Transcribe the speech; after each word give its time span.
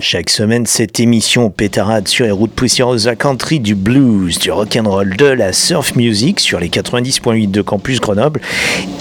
Chaque 0.00 0.30
semaine, 0.30 0.64
cette 0.64 0.98
émission 0.98 1.50
pétarade 1.50 2.08
sur 2.08 2.24
les 2.24 2.30
routes 2.30 2.52
poussiéreuses 2.52 3.08
à 3.08 3.14
country, 3.14 3.60
du 3.60 3.74
blues, 3.74 4.38
du 4.38 4.50
rock'n'roll, 4.50 5.16
de 5.16 5.26
la 5.26 5.52
surf 5.52 5.96
music 5.96 6.40
sur 6.40 6.60
les 6.60 6.68
90.8 6.68 7.50
de 7.50 7.60
Campus 7.60 8.00
Grenoble, 8.00 8.40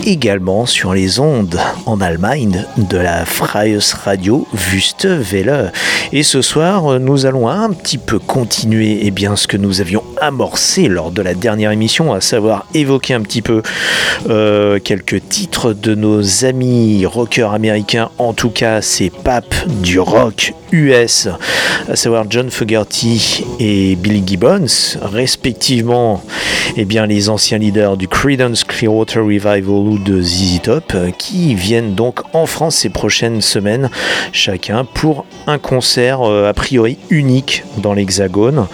également 0.05 0.65
sur 0.65 0.93
les 0.93 1.19
ondes 1.19 1.59
en 1.85 2.01
Allemagne 2.01 2.65
de 2.77 2.97
la 2.97 3.25
Freies 3.25 3.93
Radio 4.03 4.47
Wüste 4.53 5.07
Welle. 5.07 5.71
Et 6.11 6.23
ce 6.23 6.41
soir, 6.41 6.99
nous 6.99 7.25
allons 7.25 7.47
un 7.47 7.71
petit 7.71 7.97
peu 7.97 8.19
continuer 8.19 8.99
eh 9.03 9.11
bien, 9.11 9.35
ce 9.35 9.47
que 9.47 9.57
nous 9.57 9.79
avions 9.79 10.03
amorcé 10.23 10.87
lors 10.87 11.11
de 11.11 11.21
la 11.21 11.33
dernière 11.33 11.71
émission, 11.71 12.13
à 12.13 12.21
savoir 12.21 12.65
évoquer 12.73 13.13
un 13.13 13.21
petit 13.21 13.41
peu 13.41 13.61
euh, 14.29 14.79
quelques 14.79 15.27
titres 15.27 15.73
de 15.73 15.95
nos 15.95 16.45
amis 16.45 17.05
rockers 17.05 17.53
américains, 17.53 18.09
en 18.17 18.31
tout 18.33 18.49
cas 18.49 18.81
c'est 18.81 19.11
pas 19.11 19.41
du 19.81 19.99
rock 19.99 20.53
US, 20.71 21.27
à 21.89 21.95
savoir 21.97 22.25
John 22.29 22.49
Fogerty 22.49 23.45
et 23.59 23.95
Billy 23.95 24.23
Gibbons, 24.25 24.97
respectivement 25.01 26.23
eh 26.75 26.85
bien, 26.85 27.05
les 27.05 27.29
anciens 27.29 27.59
leaders 27.59 27.97
du 27.97 28.07
Creedence 28.07 28.63
Clearwater 28.63 29.23
Revival 29.23 29.69
ou 29.69 29.99
de 29.99 30.21
ZZ 30.21 30.61
Top, 30.63 30.95
qui 31.17 31.53
viennent 31.53 31.93
donc 31.93 32.21
en 32.33 32.45
France 32.45 32.77
ces 32.77 32.89
prochaines 32.89 33.41
semaines, 33.41 33.89
chacun 34.31 34.85
pour 34.85 35.25
un 35.45 35.59
concert 35.59 36.21
euh, 36.21 36.49
a 36.49 36.53
priori 36.53 36.97
unique 37.09 37.63
dans 37.77 37.93
l'Hexagone. 37.93 38.67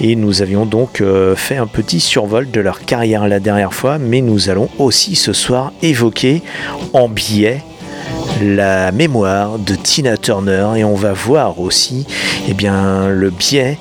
Et 0.00 0.14
nous 0.16 0.42
avions 0.42 0.64
donc 0.64 0.89
euh, 1.00 1.36
fait 1.36 1.56
un 1.56 1.66
petit 1.66 2.00
survol 2.00 2.50
de 2.50 2.60
leur 2.60 2.80
carrière 2.80 3.28
la 3.28 3.40
dernière 3.40 3.74
fois, 3.74 3.98
mais 3.98 4.20
nous 4.20 4.50
allons 4.50 4.68
aussi 4.78 5.16
ce 5.16 5.32
soir 5.32 5.72
évoquer 5.82 6.42
en 6.92 7.08
biais 7.08 7.62
la 8.40 8.92
mémoire 8.92 9.58
de 9.58 9.74
Tina 9.74 10.16
Turner 10.16 10.66
et 10.76 10.84
on 10.84 10.94
va 10.94 11.12
voir 11.12 11.60
aussi 11.60 12.06
eh 12.48 12.54
bien, 12.54 13.08
le 13.08 13.30
biais 13.30 13.78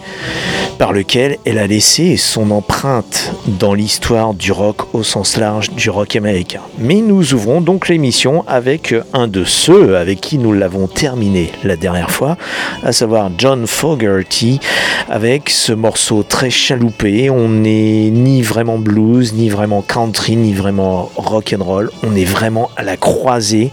par 0.80 0.94
lequel 0.94 1.38
elle 1.46 1.58
a 1.58 1.68
laissé 1.68 2.16
son 2.16 2.52
empreinte 2.52 3.34
dans 3.48 3.74
l'histoire 3.74 4.34
du 4.34 4.54
rock 4.54 4.96
au 4.96 5.04
sens 5.04 5.36
large 5.36 5.72
du 5.72 5.90
rock 5.90 6.16
américain. 6.16 6.62
Mais 6.78 7.02
nous 7.02 7.34
ouvrons 7.34 7.60
donc 7.60 7.90
l'émission 7.90 8.46
avec 8.48 8.96
un 9.12 9.28
de 9.28 9.44
ceux 9.44 9.98
avec 9.98 10.22
qui 10.22 10.38
nous 10.38 10.54
l'avons 10.54 10.88
terminé 10.88 11.52
la 11.66 11.76
dernière 11.76 12.12
fois, 12.12 12.38
à 12.82 12.94
savoir 12.94 13.30
John 13.38 13.68
Fogerty, 13.68 14.62
avec 15.10 15.50
ce 15.50 15.74
morceau 15.74 16.24
très 16.24 16.50
chaloupé. 16.50 17.30
On 17.30 17.50
n'est 17.50 18.10
ni 18.10 18.42
vraiment 18.42 18.78
blues, 18.78 19.34
ni 19.34 19.50
vraiment 19.50 19.82
country, 19.82 20.38
ni 20.38 20.54
vraiment 20.54 21.12
rock 21.18 21.54
and 21.58 21.64
roll. 21.64 21.92
On 22.04 22.16
est 22.16 22.24
vraiment 22.24 22.72
à 22.78 22.84
la 22.84 22.96
croisée 22.96 23.72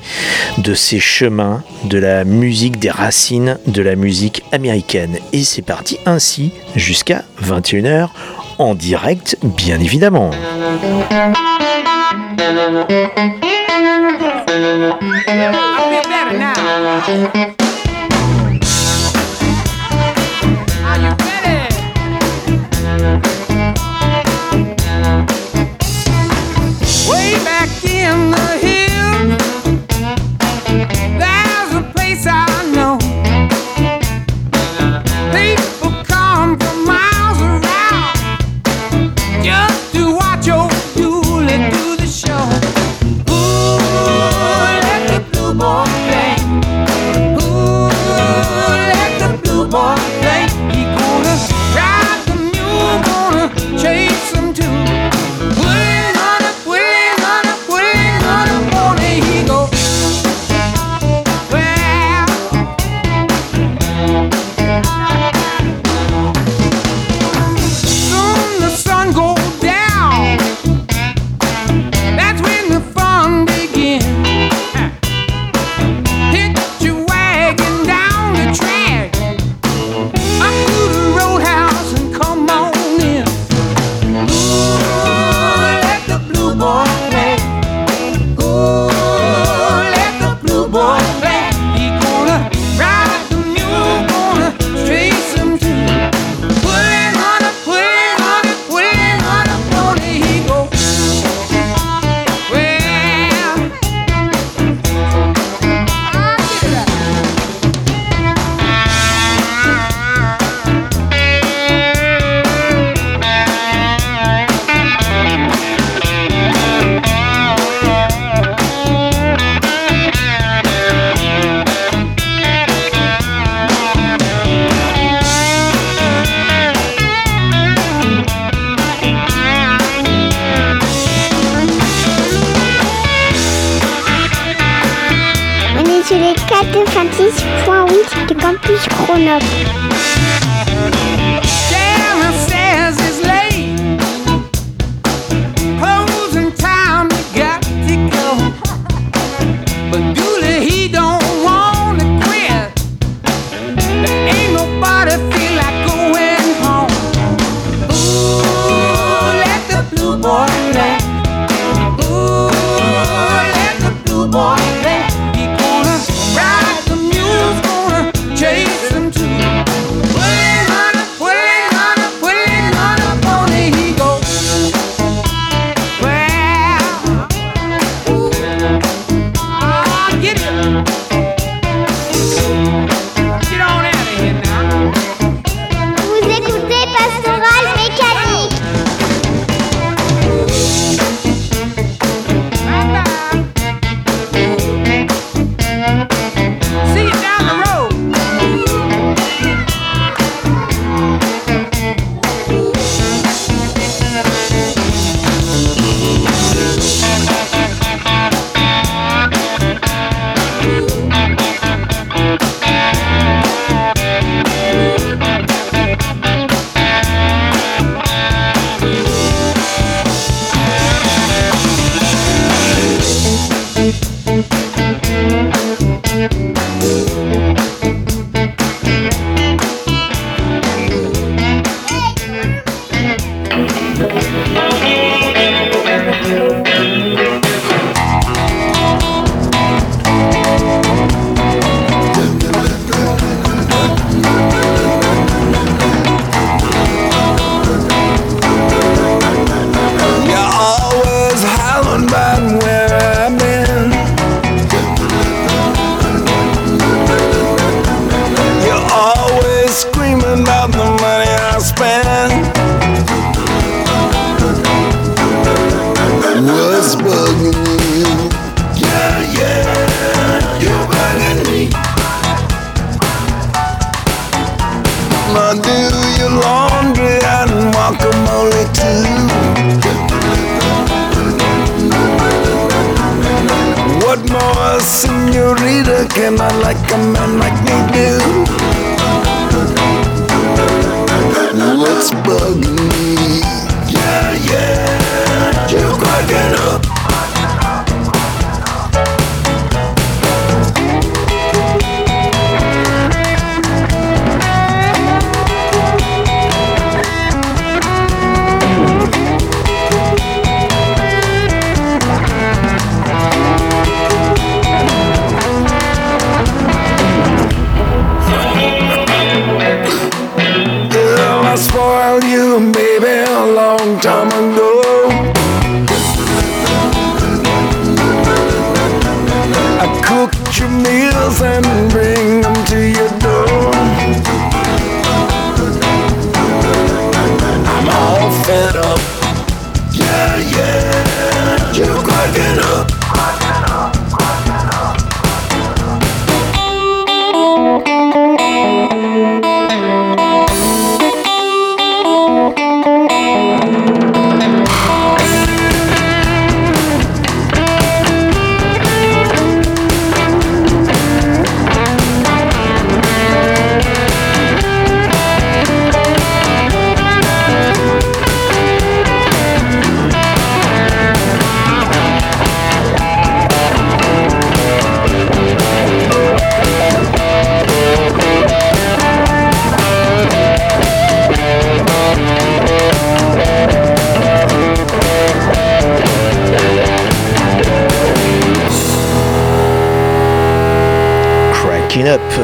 de 0.58 0.74
ces 0.76 1.00
chemins 1.00 1.62
de 1.84 1.98
la 1.98 2.25
musique, 2.25 2.78
des 2.78 2.91
racines 2.91 3.59
de 3.66 3.82
la 3.82 3.97
musique 3.97 4.42
américaine. 4.53 5.19
Et 5.32 5.42
c'est 5.42 5.62
parti 5.62 5.98
ainsi 6.06 6.53
jusqu'à 6.75 7.25
21h, 7.42 8.09
en 8.59 8.75
direct 8.75 9.38
bien 9.42 9.81
évidemment. 9.81 10.31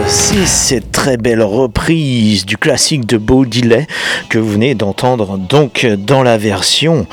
C'est 0.09 0.47
cette 0.47 0.91
très 0.91 1.17
belle 1.17 1.41
reprise 1.41 2.45
du 2.45 2.57
classique 2.57 3.07
de 3.07 3.17
Baudelaire 3.17 3.87
que 4.29 4.39
vous 4.39 4.51
venez 4.51 4.75
d'entendre 4.75 5.39
donc 5.39 5.87
dans 5.87 6.25
la 6.25 6.37
version 6.37 7.07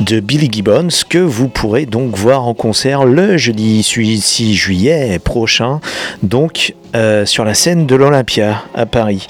de 0.00 0.20
Billy 0.20 0.50
Gibbons 0.52 0.88
que 1.08 1.16
vous 1.16 1.48
pourrez 1.48 1.86
donc 1.86 2.14
voir 2.14 2.46
en 2.46 2.52
concert 2.52 3.06
le 3.06 3.38
jeudi 3.38 3.82
6 3.82 4.54
juillet 4.54 5.18
prochain. 5.18 5.80
Donc 6.22 6.74
euh, 6.94 7.26
sur 7.26 7.44
la 7.44 7.54
scène 7.54 7.86
de 7.86 7.94
l'Olympia 7.94 8.62
à 8.74 8.86
Paris. 8.86 9.26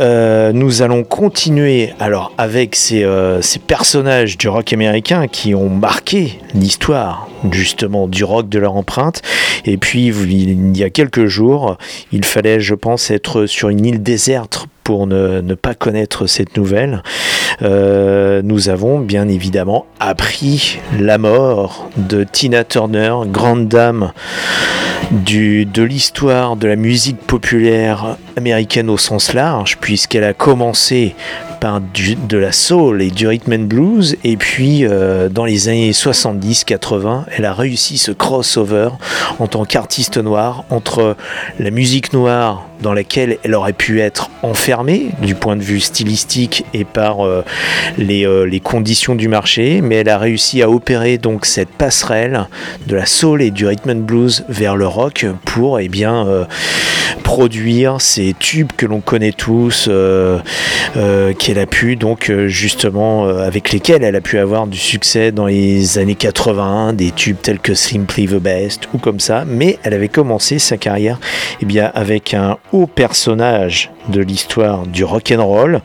Euh, 0.00 0.52
nous 0.52 0.82
allons 0.82 1.04
continuer 1.04 1.92
alors 2.00 2.32
avec 2.38 2.74
ces, 2.74 3.04
euh, 3.04 3.42
ces 3.42 3.58
personnages 3.58 4.38
du 4.38 4.48
rock 4.48 4.72
américain 4.72 5.28
qui 5.28 5.54
ont 5.54 5.68
marqué 5.68 6.40
l'histoire 6.54 7.28
justement 7.50 8.08
du 8.08 8.24
rock 8.24 8.48
de 8.48 8.58
leur 8.58 8.74
empreinte. 8.76 9.22
Et 9.64 9.76
puis 9.76 10.06
il 10.06 10.76
y 10.76 10.84
a 10.84 10.90
quelques 10.90 11.26
jours, 11.26 11.76
il 12.12 12.24
fallait, 12.24 12.60
je 12.60 12.74
pense, 12.74 13.10
être 13.10 13.46
sur 13.46 13.68
une 13.68 13.84
île 13.84 14.02
déserte 14.02 14.66
pour 14.86 15.08
ne, 15.08 15.54
pas 15.54 15.74
connaître 15.74 16.28
cette 16.28 16.56
nouvelle. 16.56 17.02
Euh, 17.62 18.40
nous 18.44 18.68
avons 18.68 19.00
bien 19.00 19.26
évidemment 19.26 19.84
appris 19.98 20.78
la 20.96 21.18
mort 21.18 21.90
de 21.96 22.22
Tina 22.22 22.62
Turner, 22.62 23.12
grande 23.26 23.66
dame 23.66 24.12
de 25.10 25.82
l'histoire 25.82 26.54
de 26.54 26.68
la 26.68 26.76
musique 26.76 27.18
populaire 27.18 28.16
américaine 28.36 28.88
au 28.88 28.96
sens 28.96 29.32
large, 29.32 29.78
puisqu'elle 29.78 30.22
a 30.22 30.34
commencé 30.34 31.16
de 32.28 32.38
la 32.38 32.52
soul 32.52 33.02
et 33.02 33.10
du 33.10 33.26
rhythm 33.26 33.52
and 33.52 33.64
blues, 33.64 34.16
et 34.22 34.36
puis 34.36 34.84
euh, 34.84 35.28
dans 35.28 35.44
les 35.44 35.68
années 35.68 35.90
70-80, 35.90 37.24
elle 37.36 37.44
a 37.44 37.52
réussi 37.52 37.98
ce 37.98 38.12
crossover 38.12 38.90
en 39.40 39.48
tant 39.48 39.64
qu'artiste 39.64 40.18
noire 40.18 40.64
entre 40.70 41.16
la 41.58 41.70
musique 41.70 42.12
noire 42.12 42.66
dans 42.82 42.92
laquelle 42.92 43.38
elle 43.42 43.54
aurait 43.54 43.72
pu 43.72 44.00
être 44.00 44.30
enfermée 44.42 45.08
du 45.22 45.34
point 45.34 45.56
de 45.56 45.62
vue 45.62 45.80
stylistique 45.80 46.64
et 46.72 46.84
par 46.84 47.26
euh, 47.26 47.44
les, 47.98 48.26
euh, 48.26 48.44
les 48.44 48.60
conditions 48.60 49.14
du 49.14 49.28
marché, 49.28 49.80
mais 49.80 49.96
elle 49.96 50.08
a 50.08 50.18
réussi 50.18 50.62
à 50.62 50.70
opérer 50.70 51.18
donc 51.18 51.46
cette 51.46 51.70
passerelle 51.70 52.46
de 52.86 52.94
la 52.94 53.06
soul 53.06 53.42
et 53.42 53.50
du 53.50 53.66
rhythm 53.66 53.90
and 53.90 54.02
blues 54.02 54.44
vers 54.48 54.76
le 54.76 54.86
rock 54.86 55.26
pour 55.44 55.80
eh 55.80 55.88
bien 55.88 56.46
produire 57.22 58.00
ces 58.00 58.34
tubes 58.38 58.70
que 58.76 58.86
l'on 58.86 59.00
connaît 59.00 59.32
tous, 59.32 59.88
a 61.58 61.66
pu 61.66 61.96
donc 61.96 62.30
euh, 62.30 62.48
justement 62.48 63.26
euh, 63.26 63.46
avec 63.46 63.72
lesquels 63.72 64.02
elle 64.02 64.16
a 64.16 64.20
pu 64.20 64.38
avoir 64.38 64.66
du 64.66 64.78
succès 64.78 65.32
dans 65.32 65.46
les 65.46 65.98
années 65.98 66.14
80, 66.14 66.92
des 66.92 67.10
tubes 67.10 67.36
tels 67.40 67.58
que 67.58 67.74
Simply 67.74 68.26
the 68.26 68.34
Best 68.34 68.88
ou 68.94 68.98
comme 68.98 69.20
ça, 69.20 69.44
mais 69.46 69.78
elle 69.82 69.94
avait 69.94 70.08
commencé 70.08 70.58
sa 70.58 70.76
carrière 70.76 71.18
eh 71.60 71.66
bien 71.66 71.90
avec 71.94 72.34
un 72.34 72.58
haut 72.72 72.86
personnage 72.86 73.90
de 74.08 74.20
l'histoire 74.20 74.86
du 74.86 75.04
rock 75.04 75.32
and 75.36 75.44
roll, 75.44 75.80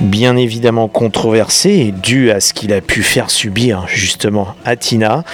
bien 0.00 0.36
évidemment 0.36 0.88
controversé 0.88 1.92
dû 2.02 2.30
à 2.30 2.40
ce 2.40 2.52
qu'il 2.52 2.72
a 2.72 2.80
pu 2.80 3.02
faire 3.02 3.30
subir 3.30 3.84
justement 3.88 4.54
à 4.64 4.76
Tina. 4.76 5.24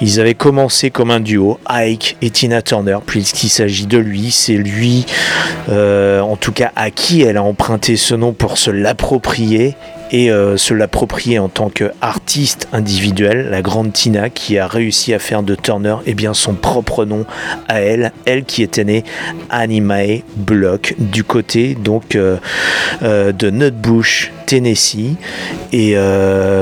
Ils 0.00 0.20
avaient 0.20 0.34
commencé 0.34 0.90
comme 0.90 1.10
un 1.10 1.20
duo, 1.20 1.58
Ike 1.66 2.16
et 2.22 2.30
Tina 2.30 2.62
Turner, 2.62 2.98
puisqu'il 3.04 3.48
s'agit 3.48 3.86
de 3.86 3.98
lui, 3.98 4.30
c'est 4.30 4.54
lui, 4.54 5.06
euh, 5.68 6.20
en 6.20 6.36
tout 6.36 6.52
cas 6.52 6.72
à 6.76 6.90
qui 6.90 7.22
elle 7.22 7.36
a 7.36 7.42
emprunté 7.42 7.96
ce 7.96 8.14
nom 8.14 8.32
pour 8.32 8.58
se 8.58 8.70
l'approprier 8.90 9.76
et 10.10 10.32
euh, 10.32 10.56
se 10.56 10.74
l'approprier 10.74 11.38
en 11.38 11.48
tant 11.48 11.70
qu'artiste 11.70 12.66
individuel, 12.72 13.48
la 13.48 13.62
grande 13.62 13.92
Tina 13.92 14.30
qui 14.30 14.58
a 14.58 14.66
réussi 14.66 15.14
à 15.14 15.20
faire 15.20 15.44
de 15.44 15.54
Turner 15.54 15.94
eh 16.06 16.14
bien, 16.14 16.34
son 16.34 16.54
propre 16.54 17.04
nom 17.04 17.24
à 17.68 17.82
elle, 17.82 18.10
elle 18.24 18.42
qui 18.42 18.64
était 18.64 18.82
née 18.82 19.04
Annie 19.48 19.80
Mae 19.80 20.24
Block 20.34 20.96
du 20.98 21.22
côté 21.22 21.76
donc 21.76 22.16
euh, 22.16 22.38
euh, 23.04 23.30
de 23.30 23.48
Nutbush, 23.50 24.32
Tennessee. 24.46 25.14
Et 25.72 25.94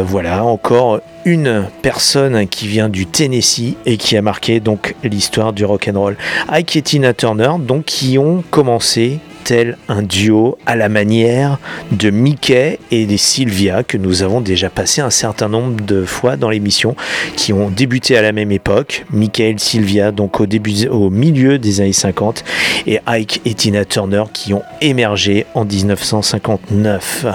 voilà, 0.05 0.45
encore 0.45 1.01
une 1.25 1.65
personne 1.81 2.47
qui 2.47 2.69
vient 2.69 2.91
du 2.91 3.07
Tennessee 3.07 3.75
et 3.87 3.97
qui 3.97 4.19
a 4.19 4.23
marqué 4.23 4.61
donc 4.61 4.95
l'histoire 5.03 5.55
du 5.55 5.65
rock 5.65 5.89
and 5.91 5.99
roll. 5.99 6.17
Ike 6.51 6.77
et 6.77 6.83
Tina 6.83 7.15
Turner, 7.15 7.53
donc 7.59 7.87
qui 7.87 8.19
ont 8.19 8.45
commencé 8.51 9.19
un 9.51 10.03
duo 10.03 10.59
à 10.67 10.77
la 10.77 10.91
manière 10.91 11.59
de 11.91 12.11
Mickey 12.11 12.79
et 12.91 13.07
des 13.07 13.17
Sylvia 13.17 13.83
que 13.83 13.97
nous 13.97 14.23
avons 14.23 14.43
déjà 14.43 14.69
passé 14.69 15.01
un 15.01 15.09
certain 15.09 15.49
nombre 15.49 15.81
de 15.87 16.05
fois 16.05 16.37
dans 16.37 16.51
l'émission 16.51 16.95
qui 17.35 17.55
ont 17.55 17.71
débuté 17.71 18.19
à 18.19 18.23
la 18.23 18.33
même 18.33 18.53
époque 18.53 19.07
Mickey 19.11 19.51
et 19.51 19.55
Sylvia 19.57 20.13
donc 20.13 20.41
au 20.41 20.47
début 20.47 20.87
au 20.89 21.09
milieu 21.09 21.59
des 21.59 21.81
années 21.81 21.95
50 21.95 22.45
et 22.87 23.01
Ike 23.07 23.41
et 23.47 23.55
Tina 23.55 23.87
Turner 23.87 24.25
qui 24.35 24.53
ont 24.53 24.63
émergé 24.83 25.47
en 25.55 25.65
1959 25.65 27.27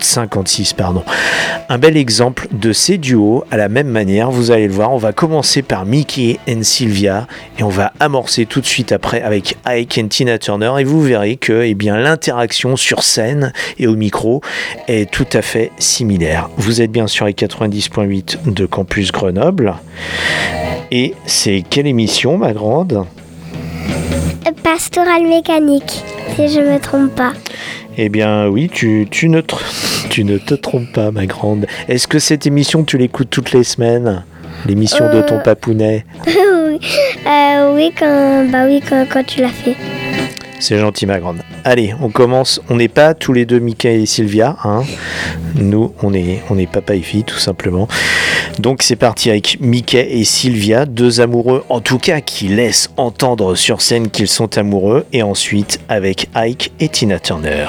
56 0.00 0.72
pardon. 0.72 1.02
Un 1.68 1.76
bel 1.76 1.98
exemple 1.98 2.48
de 2.50 2.72
ces 2.72 2.96
duos 2.96 3.44
à 3.50 3.58
la 3.58 3.68
même 3.68 3.88
manière 3.88 4.30
vous 4.30 4.50
allez 4.52 4.68
le 4.68 4.72
voir 4.72 4.92
on 4.92 4.98
va 4.98 5.12
commencer 5.12 5.60
par 5.60 5.84
Mickey 5.84 6.38
et 6.46 6.62
Sylvia 6.62 7.26
et 7.58 7.62
on 7.62 7.68
va 7.68 7.92
amorcer 8.00 8.46
tout 8.46 8.62
de 8.62 8.66
suite 8.66 8.92
après 8.92 9.20
avec 9.20 9.56
Ike 9.66 9.98
et 9.98 10.08
Tina 10.08 10.38
Turner 10.38 10.72
et 10.78 10.84
vous 10.84 11.02
verrez 11.02 11.36
que 11.36 11.57
eh 11.64 11.74
bien 11.74 11.96
l'interaction 11.98 12.76
sur 12.76 13.02
scène 13.02 13.52
et 13.78 13.86
au 13.86 13.94
micro 13.96 14.40
est 14.88 15.10
tout 15.10 15.26
à 15.32 15.42
fait 15.42 15.70
similaire. 15.78 16.48
Vous 16.56 16.80
êtes 16.82 16.90
bien 16.90 17.06
sur 17.06 17.26
les 17.26 17.32
90.8 17.34 18.52
de 18.52 18.66
Campus 18.66 19.12
Grenoble. 19.12 19.74
Et 20.90 21.14
c'est 21.26 21.62
quelle 21.68 21.86
émission, 21.86 22.38
ma 22.38 22.52
grande? 22.52 23.04
Pastoral 24.62 25.22
mécanique, 25.26 26.02
si 26.36 26.48
je 26.48 26.60
me 26.60 26.78
trompe 26.78 27.14
pas. 27.14 27.32
Eh 27.96 28.08
bien 28.08 28.46
oui, 28.48 28.70
tu, 28.72 29.06
tu, 29.10 29.28
ne, 29.28 29.40
te- 29.40 29.54
tu 30.08 30.24
ne 30.24 30.38
te 30.38 30.54
trompes 30.54 30.92
pas, 30.92 31.10
ma 31.10 31.26
grande. 31.26 31.66
Est-ce 31.88 32.06
que 32.08 32.18
cette 32.18 32.46
émission, 32.46 32.84
tu 32.84 32.96
l'écoutes 32.98 33.30
toutes 33.30 33.52
les 33.52 33.64
semaines? 33.64 34.24
L'émission 34.66 35.12
de 35.12 35.20
ton 35.22 35.36
Euh. 35.36 35.42
papounet? 35.42 36.04
Oui, 36.26 36.80
Euh, 37.26 37.74
oui, 37.74 37.92
quand, 37.98 38.46
bah 38.50 38.64
oui, 38.66 38.80
quand, 38.88 39.04
quand 39.10 39.24
tu 39.24 39.40
l'as 39.40 39.48
fait. 39.48 39.74
C'est 40.60 40.78
gentil, 40.78 41.06
ma 41.06 41.20
grande. 41.20 41.38
Allez, 41.64 41.94
on 42.00 42.10
commence. 42.10 42.60
On 42.68 42.76
n'est 42.76 42.88
pas 42.88 43.14
tous 43.14 43.32
les 43.32 43.46
deux 43.46 43.58
Mika 43.58 43.90
et 43.90 44.06
Sylvia. 44.06 44.56
Hein. 44.64 44.82
Nous, 45.54 45.92
on 46.02 46.12
est, 46.14 46.42
on 46.50 46.58
est 46.58 46.66
papa 46.66 46.94
et 46.94 47.00
fille, 47.00 47.24
tout 47.24 47.38
simplement. 47.38 47.88
Donc 48.58 48.82
c'est 48.82 48.96
parti 48.96 49.30
avec 49.30 49.58
Mickey 49.60 50.08
et 50.10 50.24
Sylvia, 50.24 50.84
deux 50.84 51.20
amoureux, 51.20 51.64
en 51.68 51.80
tout 51.80 51.98
cas 51.98 52.20
qui 52.20 52.48
laissent 52.48 52.90
entendre 52.96 53.54
sur 53.54 53.80
scène 53.80 54.10
qu'ils 54.10 54.28
sont 54.28 54.58
amoureux, 54.58 55.06
et 55.12 55.22
ensuite 55.22 55.80
avec 55.88 56.28
Ike 56.34 56.72
et 56.80 56.88
Tina 56.88 57.20
Turner. 57.20 57.68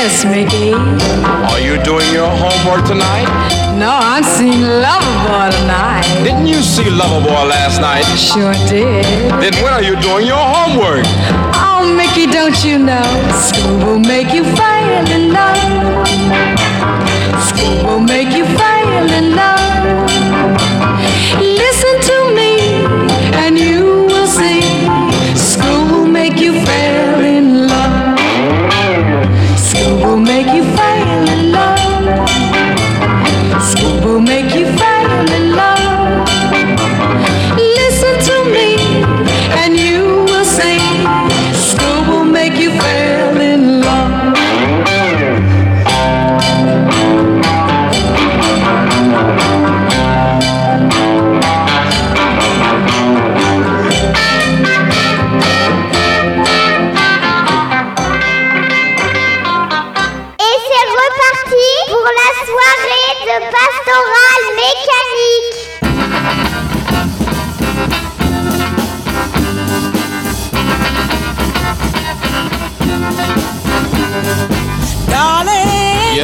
Yes, 0.00 0.24
Mickey. 0.24 0.72
are 0.72 1.60
you 1.60 1.76
doing 1.84 2.10
your 2.10 2.24
homework 2.26 2.86
tonight? 2.86 3.28
No, 3.76 3.92
I'm 3.92 4.24
seeing 4.24 4.64
Loverboy 4.64 5.52
tonight. 5.60 6.24
Didn't 6.24 6.46
you 6.46 6.62
see 6.62 6.84
Loverboy 6.84 7.44
last 7.52 7.82
night? 7.82 8.04
Sure 8.16 8.54
did. 8.66 9.04
Then 9.44 9.52
when 9.62 9.74
are 9.74 9.82
you 9.82 10.00
doing 10.00 10.26
your 10.26 10.40
homework? 10.40 11.04
Oh, 11.52 11.84
Mickey, 11.84 12.24
don't 12.32 12.56
you 12.64 12.78
know? 12.78 13.04
School 13.44 13.76
will 13.84 13.98
make 13.98 14.32
you 14.32 14.42
fall 14.56 15.06
in 15.12 15.34
love. 15.34 15.60
School 17.44 17.84
will 17.84 18.00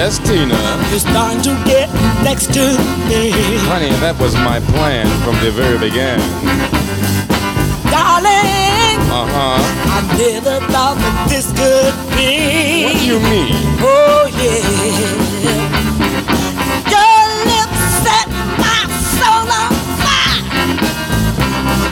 Yes, 0.07 0.19
Tina. 0.21 0.55
you're 0.91 1.01
starting 1.01 1.43
to 1.43 1.51
get 1.67 1.91
next 2.23 2.55
to 2.55 2.63
me. 3.11 3.33
Honey, 3.67 3.91
that 3.99 4.15
was 4.21 4.37
my 4.37 4.61
plan 4.71 5.03
from 5.27 5.35
the 5.43 5.51
very 5.51 5.79
beginning. 5.83 6.23
Darling, 7.91 9.03
Uh 9.11 9.27
huh. 9.27 9.59
I 9.59 10.07
never 10.15 10.63
thought 10.71 10.95
that 11.03 11.27
this 11.29 11.51
could 11.59 11.91
be. 12.15 12.87
What 12.87 12.95
do 12.95 13.03
you 13.03 13.19
mean? 13.19 13.51
Oh, 13.83 14.31
yeah. 14.31 14.63
Your 16.87 17.19
lips 17.51 17.83
set 18.07 18.31
my 18.63 18.87
soul 19.19 19.51
on 19.59 19.75
fire. 20.07 20.39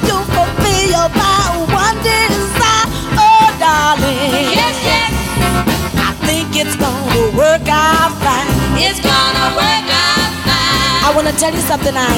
You 0.07 0.17
fulfill 0.31 1.03
my 1.19 1.67
one 1.83 1.99
desire. 2.07 2.87
Oh, 3.19 3.51
darling. 3.59 4.55
Yes, 4.55 4.79
yes. 4.87 5.04
I 6.65 6.67
it's 6.67 6.77
gonna 6.77 7.37
work 7.37 7.69
out 7.69 8.17
fine. 8.25 8.49
It's 8.81 9.01
gonna 9.01 9.53
work 9.53 9.89
out 9.93 10.33
fine. 10.49 11.05
I 11.05 11.13
wanna 11.15 11.33
tell 11.33 11.53
you 11.53 11.61
something, 11.61 11.93
I, 11.95 12.09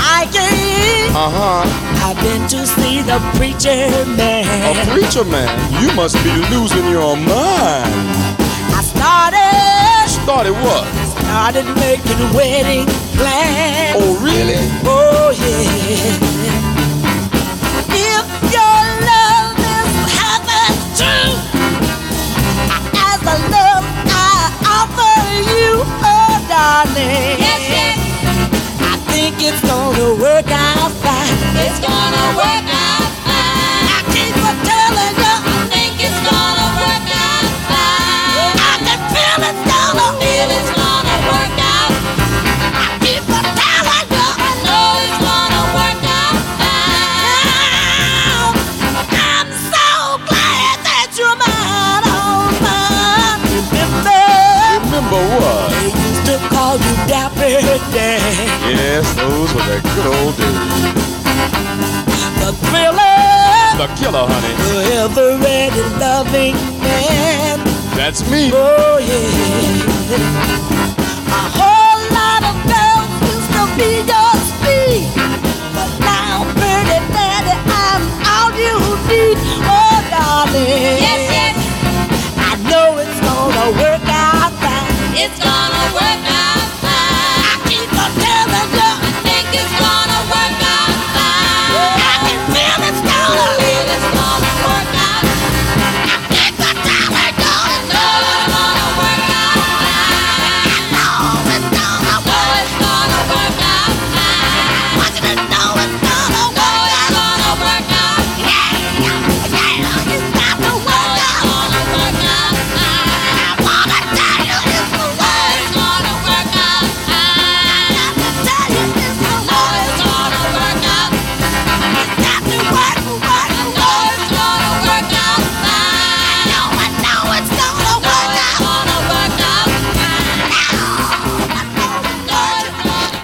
I 0.00 0.26
can't. 0.32 1.14
Uh 1.14 1.28
huh. 1.28 2.08
I've 2.08 2.16
been 2.24 2.48
to 2.48 2.66
see 2.66 3.02
the 3.02 3.18
preacher 3.36 4.06
man. 4.16 4.46
A 4.72 4.90
preacher 4.92 5.24
man, 5.24 5.52
you 5.82 5.94
must 5.94 6.16
be 6.24 6.32
losing 6.48 6.88
your 6.88 7.16
mind. 7.16 7.92
I 8.72 8.82
started, 8.82 10.08
Started 10.24 10.52
what? 10.52 10.84
I 10.86 11.52
started 11.52 11.66
making 11.76 12.20
wedding 12.32 12.86
plans. 13.16 13.96
Oh, 14.00 14.18
really? 14.24 14.56
Oh 14.84 15.30
yeah. 15.36 16.37
Darling. 26.68 27.38
Yes, 27.46 27.62
yes. 27.76 27.98
I 28.92 28.94
think 29.10 29.36
it's 29.48 29.62
gonna 29.62 30.10
work 30.20 30.48
out 30.50 30.90
fine. 31.04 31.38
It's 31.64 31.80
gonna 31.80 32.26
work 32.36 32.66
out 32.74 32.77
used 56.76 56.76
to 56.76 56.76
call 56.76 56.76
you 56.76 56.94
Dapper 57.08 57.48
Dan. 57.92 58.20
Yes, 58.76 59.14
those 59.14 59.52
were 59.54 59.62
the 59.62 59.80
good 59.94 60.06
old 60.06 60.36
days. 60.36 60.56
The 62.40 62.52
thriller, 62.66 63.18
The 63.76 63.88
killer, 63.96 64.26
honey. 64.26 64.54
the 64.56 64.78
ever-ready 65.04 65.82
loving 65.98 66.56
man. 66.82 67.58
That's 67.96 68.20
me. 68.30 68.50
Oh 68.54 68.98
yeah. 68.98 70.18
A 71.28 71.42
whole 71.56 72.02
lot 72.14 72.42
of 72.50 72.56
girls 72.68 73.10
used 73.32 73.50
to 73.56 73.62
be 73.76 73.90
your 74.06 74.34
speed, 74.48 75.08
but 75.74 75.90
now, 76.00 76.44
pretty 76.54 76.98
daddy, 77.12 77.54
I'm 77.68 78.02
all 78.32 78.52
you 78.56 78.76
need. 79.08 79.36
Oh 79.66 79.96
darling. 80.10 81.00
Yes, 81.04 81.22
yes. 81.36 81.56
I 82.38 82.52
know 82.70 82.98
it's 82.98 83.20
gonna 83.20 83.66
work 83.82 84.04
out 84.08 84.52
fine. 84.62 84.88
It's 85.18 85.38
gonna 85.42 85.84
work 85.92 86.22
out 86.30 86.56
fine. 86.56 86.57
I 88.08 88.14
keep 88.14 88.24
on 88.24 88.48
telling 88.48 88.72
you. 88.72 88.80
I 88.80 89.10
think 89.22 89.48
it's 89.52 89.80
gonna 89.80 89.97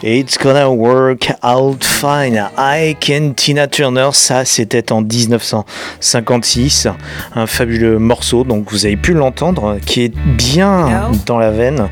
It's 0.07 0.37
gonna 0.37 0.69
work 0.69 1.33
out 1.43 1.83
fine. 1.83 2.51
I 2.59 2.95
Can 3.01 3.33
Tina 3.35 3.67
Turner, 3.69 4.11
ça 4.13 4.45
c'était 4.45 4.93
en 4.93 5.01
1956, 5.01 6.89
un 7.35 7.47
fabuleux 7.47 7.99
morceau, 7.99 8.45
donc 8.45 8.71
vous 8.71 8.85
avez 8.85 8.99
pu 8.99 9.15
l'entendre, 9.15 9.79
qui 9.87 10.03
est 10.03 10.15
bien 10.15 11.11
dans 11.25 11.39
la 11.39 11.51
veine 11.51 11.89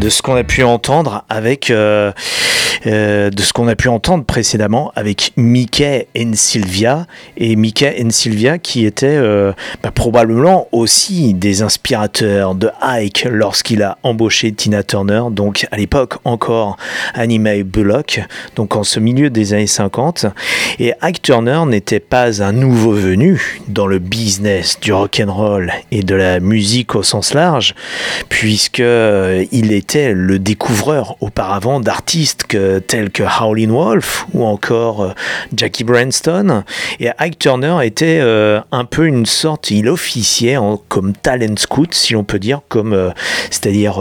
de 0.00 0.08
ce 0.08 0.22
qu'on 0.22 0.34
a 0.34 0.42
pu 0.42 0.64
entendre 0.64 1.24
avec, 1.28 1.70
euh, 1.70 2.10
euh, 2.86 3.30
de 3.30 3.42
ce 3.42 3.52
qu'on 3.52 3.68
a 3.68 3.76
pu 3.76 3.88
entendre 3.88 4.24
précédemment 4.24 4.92
avec 4.96 5.32
Mickey 5.36 6.08
and 6.16 6.32
Sylvia 6.34 7.06
et 7.36 7.56
Mickey 7.56 8.02
and 8.02 8.10
Sylvia 8.10 8.58
qui 8.58 8.84
étaient 8.86 9.06
euh, 9.06 9.52
bah, 9.82 9.90
probablement 9.90 10.68
aussi 10.72 11.34
des 11.34 11.62
inspirateurs 11.62 12.54
de 12.54 12.70
Ike 12.80 13.26
lorsqu'il 13.30 13.82
a 13.82 13.98
embauché 14.02 14.52
Tina 14.52 14.82
Turner, 14.82 15.22
donc 15.30 15.66
à 15.70 15.76
l'époque 15.76 16.14
encore 16.24 16.76
animé 17.14 17.62
Bullock, 17.62 18.20
donc 18.56 18.76
en 18.76 18.84
ce 18.84 19.00
milieu 19.00 19.30
des 19.30 19.54
années 19.54 19.66
50. 19.66 20.26
Et 20.78 20.92
Ike 21.02 21.22
Turner 21.22 21.62
n'était 21.66 22.00
pas 22.00 22.42
un 22.42 22.52
nouveau 22.52 22.92
venu 22.92 23.60
dans 23.68 23.86
le 23.86 23.98
business 23.98 24.78
du 24.80 24.92
rock 24.92 25.22
and 25.24 25.32
roll 25.32 25.72
et 25.90 26.02
de 26.02 26.14
la 26.14 26.40
musique 26.40 26.94
au 26.94 27.02
sens 27.02 27.34
large, 27.34 27.74
puisque 28.28 28.80
euh, 28.80 29.44
il 29.52 29.72
était 29.72 30.12
le 30.12 30.38
découvreur 30.38 31.16
auparavant 31.20 31.80
d'artistes 31.80 32.44
que 32.44 32.71
euh, 32.72 32.80
tels 32.80 33.10
que 33.10 33.22
Howlin' 33.22 33.70
Wolf 33.70 34.26
ou 34.32 34.44
encore 34.44 35.02
euh, 35.02 35.10
Jackie 35.54 35.84
Branston. 35.84 36.64
Et 37.00 37.08
Ike 37.18 37.38
Turner 37.38 37.78
était 37.82 38.18
euh, 38.20 38.60
un 38.72 38.84
peu 38.84 39.06
une 39.06 39.26
sorte, 39.26 39.70
il 39.70 39.88
officiait 39.88 40.56
comme 40.88 41.12
talent 41.12 41.56
scout, 41.56 41.94
si 41.94 42.14
l'on 42.14 42.24
peut 42.24 42.38
dire, 42.38 42.60
comme 42.68 43.12
c'est-à-dire 43.50 43.98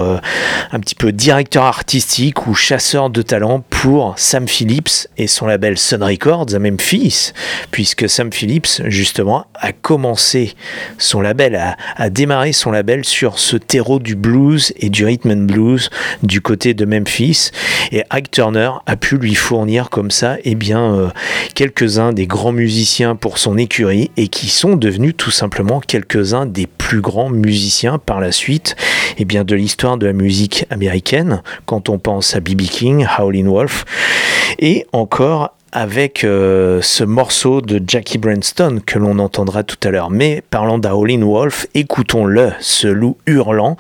un 0.72 0.80
petit 0.80 0.96
peu 0.96 1.12
directeur 1.12 1.64
artistique 1.64 2.48
ou 2.48 2.54
chasseur 2.54 3.10
de 3.10 3.22
talent 3.22 3.64
pour 3.70 4.14
Sam 4.18 4.48
Phillips 4.48 5.08
et 5.18 5.28
son 5.28 5.46
label 5.46 5.78
Sun 5.78 6.04
Records 6.04 6.54
à 6.54 6.60
Memphis, 6.60 7.32
puisque 7.72 8.10
Sam 8.10 8.32
Phillips 8.32 8.82
justement 8.86 9.46
a 9.56 9.72
commencé 9.72 10.54
son 10.98 11.22
label, 11.22 11.60
a 11.96 12.10
démarré 12.10 12.54
son 12.54 12.72
label 12.72 13.06
sur 13.06 13.40
ce 13.40 13.58
terreau 13.58 14.00
du 14.00 14.16
blues 14.16 14.74
et 14.78 14.90
du 14.90 15.06
rhythm 15.06 15.32
and 15.32 15.46
blues 15.46 15.90
du 16.24 16.42
côté 16.42 16.74
de 16.74 16.86
Memphis. 16.86 17.52
Et 17.92 18.04
Ike 18.10 18.32
Turner 18.32 18.61
a 18.62 18.96
pu 18.96 19.18
lui 19.18 19.36
fournir 19.36 19.90
comme 19.90 20.12
ça 20.12 20.38
eh 20.44 20.56
bien, 20.56 20.94
euh, 20.94 21.08
quelques-uns 21.56 22.14
des 22.14 22.28
grands 22.28 22.52
musiciens 22.52 23.16
pour 23.16 23.38
son 23.38 23.58
écurie 23.58 24.12
et 24.18 24.28
qui 24.28 24.50
sont 24.50 24.76
devenus 24.76 25.14
tout 25.18 25.32
simplement 25.32 25.80
quelques-uns 25.80 26.46
des 26.46 26.68
plus 26.68 27.02
grands 27.02 27.30
musiciens 27.30 27.98
par 27.98 28.20
la 28.20 28.32
suite 28.32 28.76
eh 29.18 29.26
bien, 29.26 29.44
de 29.44 29.56
l'histoire 29.56 29.98
de 29.98 30.06
la 30.06 30.14
musique 30.14 30.66
américaine 30.70 31.42
quand 31.66 31.90
on 31.90 32.00
pense 32.00 32.36
à 32.36 32.40
B.B. 32.40 32.62
King, 32.64 33.06
Howlin' 33.18 33.50
Wolf 33.50 33.86
et 34.60 34.86
encore 34.92 35.56
avec 35.72 36.24
euh, 36.24 36.80
ce 36.82 37.04
morceau 37.04 37.62
de 37.62 37.82
Jackie 37.86 38.18
Branston 38.18 38.82
que 38.86 39.00
l'on 39.00 39.20
entendra 39.20 39.64
tout 39.64 39.78
à 39.84 39.90
l'heure. 39.90 40.10
Mais 40.10 40.44
parlant 40.50 40.78
d'Howlin' 40.78 41.24
Wolf, 41.24 41.68
écoutons-le, 41.74 42.52
ce 42.60 42.88
loup 42.88 43.18
hurlant, 43.26 43.78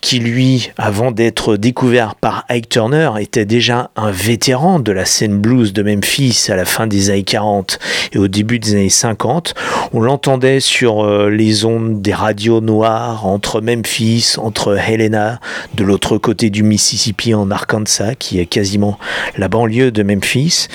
qui 0.00 0.18
lui, 0.18 0.70
avant 0.76 1.12
d'être 1.12 1.56
découvert 1.56 2.14
par 2.14 2.44
Ike 2.48 2.68
Turner, 2.68 3.10
était 3.20 3.44
déjà 3.44 3.90
un 3.96 4.10
vétéran 4.10 4.80
de 4.80 4.92
la 4.92 5.04
scène 5.04 5.38
blues 5.38 5.72
de 5.72 5.82
Memphis 5.82 6.46
à 6.48 6.56
la 6.56 6.64
fin 6.64 6.86
des 6.86 7.10
années 7.10 7.22
40 7.22 7.78
et 8.12 8.18
au 8.18 8.28
début 8.28 8.58
des 8.58 8.72
années 8.72 8.88
50. 8.88 9.54
On 9.92 10.00
l'entendait 10.00 10.60
sur 10.60 11.04
euh, 11.04 11.30
les 11.30 11.64
ondes 11.64 12.02
des 12.02 12.14
radios 12.14 12.60
noires 12.60 13.26
entre 13.26 13.60
Memphis, 13.60 14.34
entre 14.38 14.76
Helena, 14.76 15.40
de 15.74 15.84
l'autre 15.84 16.18
côté 16.18 16.50
du 16.50 16.62
Mississippi 16.62 17.34
en 17.34 17.50
Arkansas, 17.50 18.14
qui 18.16 18.40
est 18.40 18.46
quasiment 18.46 18.98
la 19.36 19.48
banlieue 19.48 19.92
de 19.92 20.02
Memphis. 20.02 20.68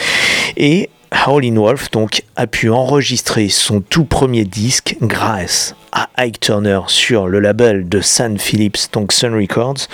Et 0.57 0.89
Howlin' 1.25 1.57
Wolf 1.57 1.91
donc 1.91 2.23
a 2.35 2.47
pu 2.47 2.69
enregistrer 2.69 3.49
son 3.49 3.81
tout 3.81 4.05
premier 4.05 4.45
disque 4.45 4.97
grâce 5.01 5.75
à 5.93 6.09
Ike 6.17 6.39
Turner 6.39 6.79
sur 6.87 7.27
le 7.27 7.39
label 7.39 7.87
de 7.87 8.01
Sun 8.01 8.37
Phillips, 8.39 8.89
donc 8.91 9.13
Sun 9.13 9.33
Records. 9.35 9.87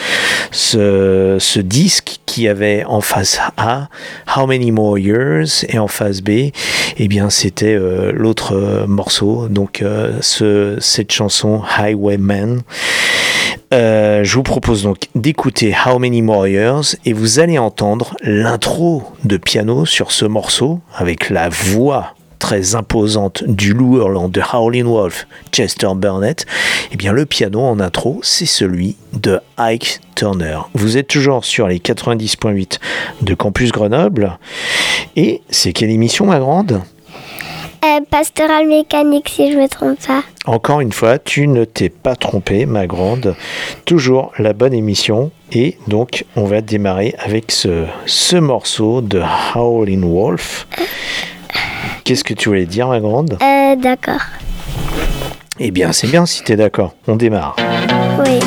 Ce, 0.52 1.60
disque 1.60 2.20
qui 2.26 2.48
avait 2.48 2.86
en 2.86 3.02
face 3.02 3.40
A 3.58 3.90
How 4.36 4.48
Many 4.48 4.72
More 4.72 4.98
Years 4.98 5.66
et 5.68 5.78
en 5.78 5.88
face 5.88 6.22
B, 6.22 6.52
eh 6.98 7.08
bien 7.08 7.30
c'était 7.30 7.76
euh, 7.76 8.12
l'autre 8.14 8.56
euh, 8.56 8.88
morceau, 8.88 9.48
donc 9.50 9.82
euh, 9.82 10.18
ce, 10.22 10.78
cette 10.80 11.12
chanson 11.12 11.62
Highwayman. 11.78 12.62
Je 13.72 14.34
vous 14.34 14.44
propose 14.44 14.84
donc 14.84 15.10
d'écouter 15.16 15.76
How 15.86 16.00
Many 16.00 16.22
More 16.22 16.48
Years 16.48 16.96
et 17.06 17.14
vous 17.14 17.40
allez 17.40 17.60
entendre 17.60 18.16
l'intro 18.22 19.04
de 19.26 19.38
piano 19.38 19.86
sur 19.86 20.12
ce 20.12 20.26
morceau 20.26 20.80
avec 20.96 21.30
la 21.30 21.50
voix 21.50 22.16
très 22.40 22.76
imposante 22.76 23.44
du 23.46 23.72
hurlant 23.72 24.30
de 24.30 24.42
Howlin' 24.54 24.88
Wolf, 24.88 25.28
Chester 25.52 25.90
Burnett. 25.96 26.46
Et 26.92 26.98
bien 26.98 27.12
le 27.12 27.26
piano 27.26 27.62
en 27.62 27.80
intro, 27.80 28.20
c'est 28.24 28.46
celui 28.46 28.96
de 29.14 29.40
Ike 29.58 30.00
Turner. 30.16 30.60
Vous 30.74 30.98
êtes 30.98 31.08
toujours 31.08 31.46
sur 31.46 31.68
les 31.68 31.80
90.8 31.80 32.80
de 33.22 33.34
Campus 33.36 33.72
Grenoble. 33.72 34.38
Et 35.16 35.42
c'est 35.50 35.74
quelle 35.74 35.92
émission 35.92 36.26
ma 36.26 36.40
grande? 36.40 36.82
Euh, 37.86 38.02
pastoral 38.10 38.68
mécanique, 38.68 39.30
si 39.30 39.54
je 39.54 39.58
me 39.58 39.68
trompe 39.70 40.00
pas. 40.06 40.24
Encore 40.46 40.82
une 40.82 40.92
fois, 40.92 41.18
tu 41.18 41.48
ne 41.48 41.64
t'es 41.64 41.88
pas 41.88 42.18
trompé, 42.18 42.66
ma 42.66 42.88
grande. 42.88 43.36
Toujours 43.86 44.34
la 44.38 44.52
bonne 44.52 44.74
émission. 44.74 45.32
Et 45.54 45.78
donc, 45.88 46.26
on 46.36 46.44
va 46.44 46.60
démarrer 46.60 47.16
avec 47.20 47.52
ce, 47.52 47.86
ce 48.06 48.36
morceau 48.36 49.02
de 49.02 49.22
Howlin' 49.56 50.06
Wolf. 50.06 50.68
Qu'est-ce 52.04 52.24
que 52.24 52.34
tu 52.34 52.50
voulais 52.50 52.66
dire, 52.66 52.88
ma 52.88 53.00
grande? 53.00 53.38
Euh, 53.42 53.76
d'accord. 53.76 54.22
Eh 55.60 55.72
bien, 55.72 55.92
c'est 55.92 56.08
bien 56.08 56.26
si 56.26 56.44
tu 56.44 56.54
es 56.54 56.56
d'accord. 56.56 56.96
On 57.08 57.16
démarre. 57.16 57.56
Oui. 58.26 58.40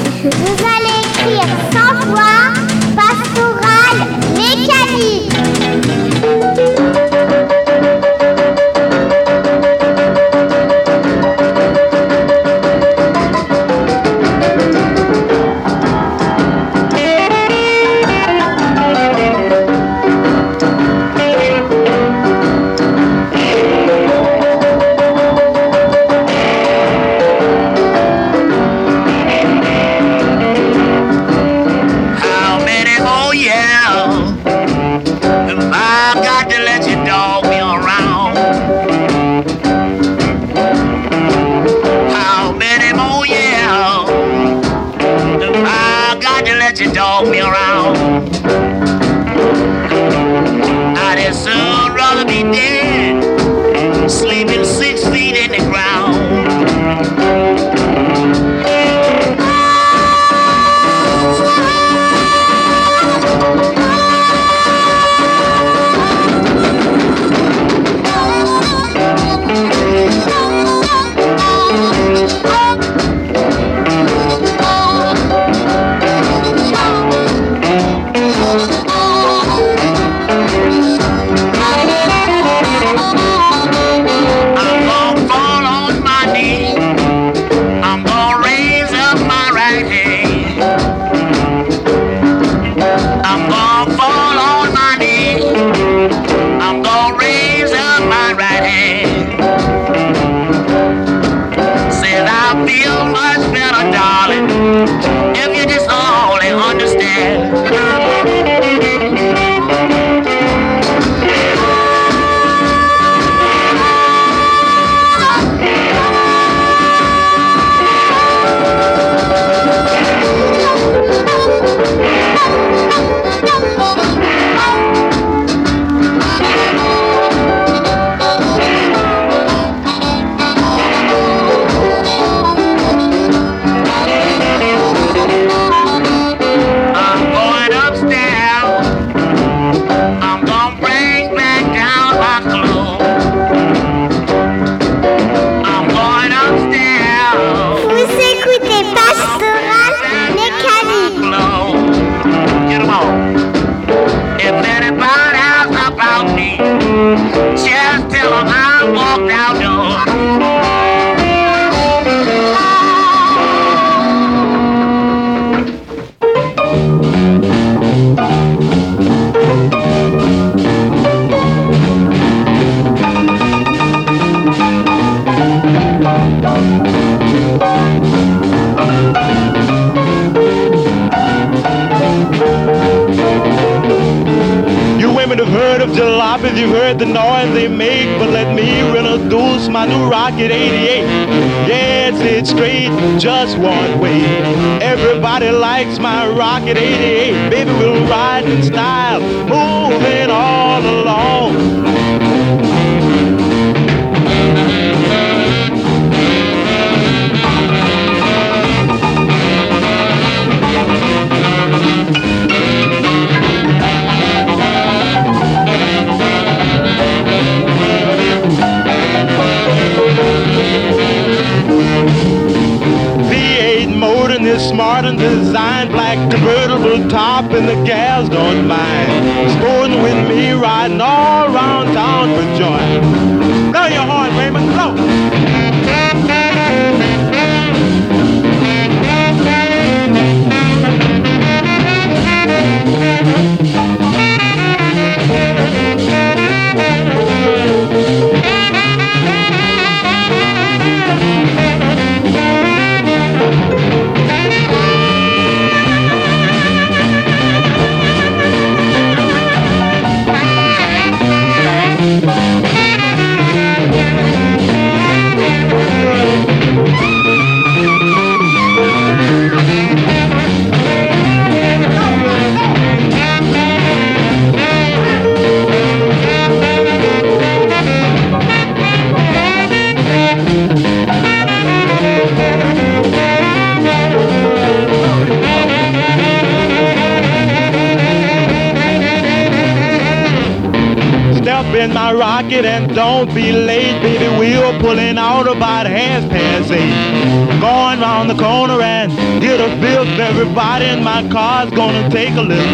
Take 302.32 302.38
a 302.38 302.48
little 302.48 302.71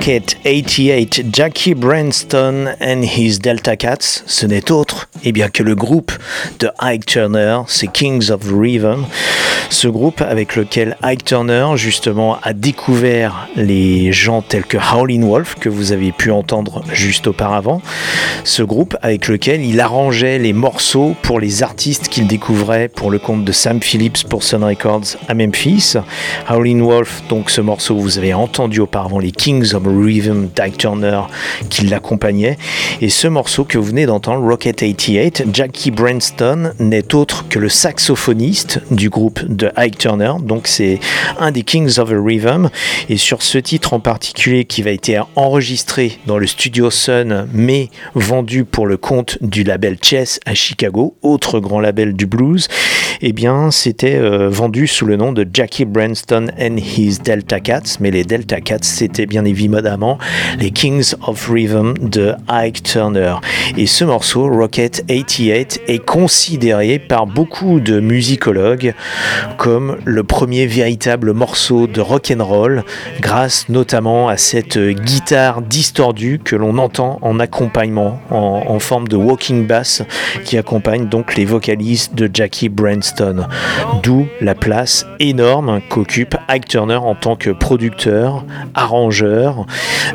Rocket 0.00 0.36
88, 0.46 1.30
Jackie 1.30 1.74
Branston 1.74 2.68
and 2.80 3.04
his 3.04 3.38
Delta 3.38 3.76
Cats, 3.76 4.22
ce 4.26 4.46
n'est 4.46 4.70
autre 4.70 5.10
eh 5.24 5.32
bien, 5.32 5.50
que 5.50 5.62
le 5.62 5.74
groupe 5.74 6.12
de 6.58 6.70
Ike 6.78 7.04
Turner, 7.04 7.60
c'est 7.66 7.92
Kings 7.92 8.30
of 8.30 8.40
Rhythm. 8.50 9.04
Ce 9.70 9.86
groupe 9.86 10.20
avec 10.20 10.56
lequel 10.56 10.96
Ike 11.00 11.24
Turner, 11.24 11.68
justement, 11.76 12.38
a 12.42 12.52
découvert 12.52 13.48
les 13.54 14.12
gens 14.12 14.42
tels 14.42 14.64
que 14.64 14.76
Howlin' 14.76 15.24
Wolf, 15.24 15.54
que 15.54 15.68
vous 15.68 15.92
avez 15.92 16.10
pu 16.10 16.32
entendre 16.32 16.82
juste 16.92 17.28
auparavant. 17.28 17.80
Ce 18.42 18.64
groupe 18.64 18.96
avec 19.00 19.28
lequel 19.28 19.64
il 19.64 19.80
arrangeait 19.80 20.40
les 20.40 20.52
morceaux 20.52 21.14
pour 21.22 21.38
les 21.38 21.62
artistes 21.62 22.08
qu'il 22.08 22.26
découvrait 22.26 22.88
pour 22.88 23.12
le 23.12 23.20
compte 23.20 23.44
de 23.44 23.52
Sam 23.52 23.80
Phillips 23.80 24.24
pour 24.28 24.42
Sun 24.42 24.64
Records 24.64 25.16
à 25.28 25.34
Memphis. 25.34 25.94
Howlin' 26.48 26.82
Wolf, 26.82 27.22
donc 27.28 27.48
ce 27.48 27.60
morceau, 27.60 27.96
vous 27.96 28.18
avez 28.18 28.34
entendu 28.34 28.80
auparavant 28.80 29.20
les 29.20 29.30
Kings 29.30 29.72
of 29.74 29.84
Rhythm 29.86 30.48
d'Ike 30.54 30.78
Turner 30.78 31.20
qui 31.68 31.86
l'accompagnait. 31.86 32.58
Et 33.00 33.08
ce 33.08 33.28
morceau 33.28 33.64
que 33.64 33.78
vous 33.78 33.84
venez 33.84 34.06
d'entendre, 34.06 34.44
Rocket 34.44 34.80
88, 34.80 35.44
Jackie 35.52 35.92
Branston 35.92 36.72
n'est 36.80 37.14
autre 37.14 37.46
que 37.48 37.60
le 37.60 37.68
saxophoniste 37.68 38.80
du 38.90 39.10
groupe 39.10 39.40
de 39.46 39.59
Ike 39.76 39.98
Turner. 39.98 40.32
Donc 40.42 40.66
c'est 40.66 40.98
un 41.38 41.50
des 41.50 41.62
Kings 41.62 41.98
of 41.98 42.10
Rhythm. 42.12 42.68
Et 43.08 43.16
sur 43.16 43.42
ce 43.42 43.58
titre 43.58 43.92
en 43.92 44.00
particulier 44.00 44.64
qui 44.64 44.82
va 44.82 44.90
être 44.90 45.10
enregistré 45.36 46.18
dans 46.26 46.38
le 46.38 46.46
studio 46.46 46.90
Sun, 46.90 47.48
mais 47.52 47.88
vendu 48.14 48.64
pour 48.64 48.86
le 48.86 48.96
compte 48.96 49.38
du 49.40 49.64
label 49.64 49.96
Chess 50.02 50.40
à 50.46 50.54
Chicago, 50.54 51.16
autre 51.22 51.60
grand 51.60 51.80
label 51.80 52.14
du 52.14 52.26
blues, 52.26 52.68
eh 53.20 53.32
bien 53.32 53.70
c'était 53.70 54.16
euh, 54.16 54.48
vendu 54.48 54.86
sous 54.86 55.06
le 55.06 55.16
nom 55.16 55.32
de 55.32 55.46
Jackie 55.52 55.84
Branston 55.84 56.48
and 56.60 56.76
his 56.76 57.18
Delta 57.18 57.60
Cats. 57.60 57.98
Mais 58.00 58.10
les 58.10 58.24
Delta 58.24 58.60
Cats, 58.60 58.78
c'était 58.82 59.26
bien 59.26 59.44
évidemment 59.44 59.60
les 60.58 60.70
Kings 60.70 61.14
of 61.26 61.48
Rhythm 61.48 61.94
de 62.00 62.34
Ike 62.48 62.82
Turner. 62.82 63.34
Et 63.76 63.86
ce 63.86 64.04
morceau, 64.04 64.48
Rocket 64.48 65.04
88, 65.06 65.82
est 65.86 66.04
considéré 66.04 66.98
par 66.98 67.26
beaucoup 67.26 67.80
de 67.80 68.00
musicologues 68.00 68.94
comme 69.56 69.98
le 70.04 70.24
premier 70.24 70.66
véritable 70.66 71.32
morceau 71.32 71.86
de 71.86 72.00
rock 72.00 72.32
and 72.36 72.44
roll, 72.44 72.84
grâce 73.20 73.68
notamment 73.68 74.28
à 74.28 74.36
cette 74.36 74.78
guitare 74.78 75.62
distordue 75.62 76.40
que 76.42 76.56
l'on 76.56 76.78
entend 76.78 77.18
en 77.22 77.38
accompagnement, 77.40 78.20
en, 78.30 78.78
forme 78.78 79.08
de 79.08 79.16
walking 79.16 79.66
bass, 79.66 80.02
qui 80.44 80.56
accompagne 80.56 81.08
donc 81.08 81.36
les 81.36 81.44
vocalises 81.44 82.10
de 82.12 82.30
Jackie 82.32 82.68
Branston. 82.68 83.46
D'où 84.02 84.26
la 84.40 84.54
place 84.54 85.06
énorme 85.18 85.80
qu'occupe 85.88 86.36
Ike 86.48 86.68
Turner 86.68 86.96
en 86.96 87.14
tant 87.14 87.36
que 87.36 87.50
producteur, 87.50 88.44
arrangeur 88.74 89.66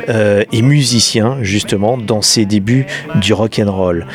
euh, 0.08 0.44
et 0.52 0.62
musicien 0.62 1.38
justement 1.42 1.96
dans 1.96 2.22
ses 2.22 2.44
débuts 2.44 2.86
du 3.16 3.32
rock 3.32 3.60
and 3.64 3.70
roll. 3.70 4.06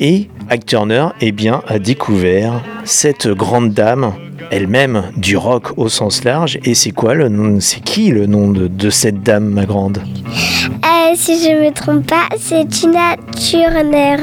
Et 0.00 0.28
Ike 0.50 0.66
Turner 0.66 1.06
eh 1.20 1.32
bien, 1.32 1.62
a 1.66 1.78
découvert 1.78 2.60
cette 2.84 3.28
grande 3.28 3.72
dame 3.72 4.12
elle-même 4.50 5.04
du 5.16 5.36
rock 5.36 5.72
au 5.78 5.88
sens 5.88 6.24
large. 6.24 6.58
Et 6.64 6.74
c'est 6.74 6.90
quoi 6.90 7.14
le 7.14 7.28
nom 7.28 7.58
C'est 7.60 7.80
qui 7.80 8.10
le 8.10 8.26
nom 8.26 8.48
de, 8.50 8.66
de 8.68 8.90
cette 8.90 9.22
dame, 9.22 9.44
ma 9.48 9.64
grande? 9.64 10.02
Euh, 10.66 11.14
si 11.14 11.42
je 11.42 11.64
me 11.64 11.72
trompe 11.72 12.06
pas, 12.06 12.28
c'est 12.38 12.68
Tina 12.68 13.16
Turner. 13.34 14.16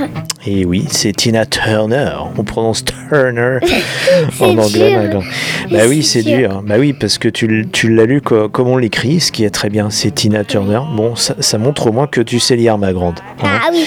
Et 0.45 0.65
oui, 0.65 0.85
c'est 0.89 1.13
Tina 1.13 1.45
Turner. 1.47 2.11
On 2.37 2.43
prononce 2.43 2.85
Turner 2.85 3.57
en 4.39 4.57
anglais, 4.57 4.89
dur. 4.91 4.99
ma 4.99 5.07
grande. 5.07 5.23
Bah 5.71 5.79
oui, 5.87 6.03
c'est 6.03 6.21
dur. 6.23 6.61
Bah 6.65 6.75
oui, 6.77 6.93
parce 6.93 7.17
que 7.17 7.27
tu, 7.27 7.67
tu 7.71 7.93
l'as 7.93 8.05
lu 8.05 8.21
co- 8.21 8.49
comme 8.49 8.67
on 8.67 8.77
l'écrit, 8.77 9.19
ce 9.19 9.31
qui 9.31 9.43
est 9.45 9.49
très 9.49 9.69
bien. 9.69 9.89
C'est 9.89 10.11
Tina 10.13 10.43
Turner. 10.43 10.79
Bon, 10.95 11.15
ça, 11.15 11.35
ça 11.39 11.57
montre 11.57 11.87
au 11.87 11.91
moins 11.91 12.07
que 12.07 12.21
tu 12.21 12.39
sais 12.39 12.55
lire, 12.55 12.77
ma 12.77 12.93
grande. 12.93 13.19
Hein? 13.41 13.47
Ah 13.65 13.69
oui. 13.73 13.85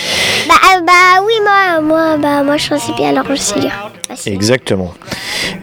Bah 0.49 0.52
oui, 1.33 1.45
moi, 1.45 1.81
moi, 1.81 2.17
bah, 2.19 2.43
moi, 2.43 2.57
je 2.57 2.63
suis 2.65 2.75
en 2.75 2.79
CP, 2.79 3.05
alors 3.07 3.25
je 3.31 3.37
sais 3.37 3.61
lire. 3.61 3.91
Facile. 4.09 4.33
Exactement. 4.35 4.93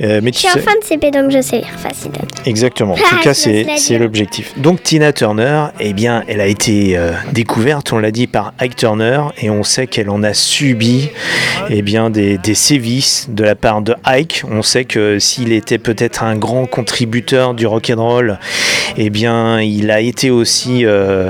Euh, 0.02 0.22
mais 0.24 0.32
Je 0.32 0.40
tu 0.40 0.40
suis 0.40 0.50
en 0.50 0.54
sais- 0.54 0.60
fin 0.62 0.74
de 0.80 0.84
CP, 0.84 1.12
donc 1.12 1.30
je 1.30 1.42
sais 1.42 1.58
lire 1.58 1.68
facile. 1.78 2.12
Exactement. 2.46 2.94
En 2.94 2.98
tout 3.10 3.20
cas, 3.22 3.34
c'est 3.34 3.98
l'objectif. 4.00 4.58
Donc 4.58 4.82
Tina 4.82 5.14
Turner, 5.14 5.66
eh 5.80 5.94
bien, 5.94 6.24
elle 6.28 6.42
a 6.42 6.48
été 6.48 6.98
euh, 6.98 7.12
découverte, 7.32 7.92
on 7.94 8.00
l'a 8.00 8.10
dit, 8.12 8.26
par 8.28 8.54
Ike 8.60 8.76
Turner, 8.76 9.22
et 9.42 9.50
on 9.52 9.64
sait 9.64 9.86
qu'elle 9.88 10.10
en 10.10 10.24
a 10.24 10.34
subi, 10.34 11.10
eh 11.70 11.82
bien, 11.84 12.10
des, 12.10 12.38
des 12.40 12.56
sévices 12.56 13.28
de 13.30 13.44
la 13.44 13.56
part 13.56 13.82
de 13.82 13.94
Ike. 14.06 14.44
On 14.50 14.64
sait 14.64 14.86
que 14.86 15.20
s'il 15.20 15.52
était 15.52 15.78
peut-être 15.78 16.24
un 16.24 16.36
grand 16.36 16.66
contributeur 16.66 17.54
du 17.54 17.68
rock 17.68 17.92
and 17.96 18.02
roll, 18.02 18.40
eh 18.98 19.10
bien, 19.12 19.62
il 19.62 19.92
a 19.92 20.00
été 20.00 20.32
aussi, 20.32 20.86
euh, 20.86 21.30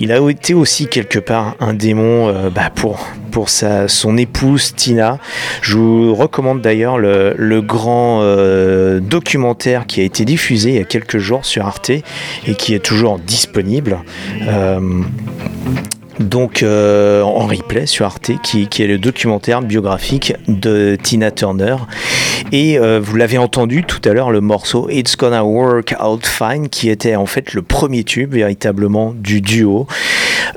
il 0.00 0.10
a 0.12 0.18
été 0.28 0.54
aussi 0.54 0.88
quelque 0.88 1.18
part 1.20 1.54
un 1.60 1.74
démon 1.74 2.50
bah, 2.50 2.70
pour 2.74 2.98
sa, 3.46 3.86
son 3.88 4.16
épouse 4.16 4.74
Tina. 4.74 5.18
Je 5.62 5.76
vous 5.76 6.14
recommande 6.14 6.60
d'ailleurs 6.60 6.98
le, 6.98 7.34
le 7.36 7.62
grand 7.62 8.20
euh, 8.22 9.00
documentaire 9.00 9.86
qui 9.86 10.00
a 10.00 10.04
été 10.04 10.24
diffusé 10.24 10.70
il 10.70 10.76
y 10.76 10.80
a 10.80 10.84
quelques 10.84 11.18
jours 11.18 11.44
sur 11.44 11.66
Arte 11.66 11.90
et 11.90 12.54
qui 12.56 12.74
est 12.74 12.84
toujours 12.84 13.18
disponible. 13.18 13.98
Euh, 14.48 14.80
donc 16.18 16.62
euh, 16.62 17.22
en 17.22 17.46
replay 17.46 17.86
sur 17.86 18.06
Arte, 18.06 18.32
qui, 18.42 18.62
est 18.62 18.86
le 18.86 18.98
documentaire 18.98 19.62
biographique 19.62 20.34
de 20.46 20.96
Tina 21.02 21.30
Turner. 21.30 21.76
Et 22.52 22.78
euh, 22.78 23.00
vous 23.02 23.16
l'avez 23.16 23.38
entendu 23.38 23.84
tout 23.84 24.00
à 24.04 24.12
l'heure, 24.12 24.30
le 24.30 24.40
morceau 24.40 24.88
It's 24.90 25.16
Gonna 25.16 25.44
Work 25.44 25.94
Out 26.02 26.26
Fine, 26.26 26.68
qui 26.68 26.90
était 26.90 27.16
en 27.16 27.26
fait 27.26 27.54
le 27.54 27.62
premier 27.62 28.04
tube 28.04 28.34
véritablement 28.34 29.14
du 29.14 29.40
duo. 29.40 29.86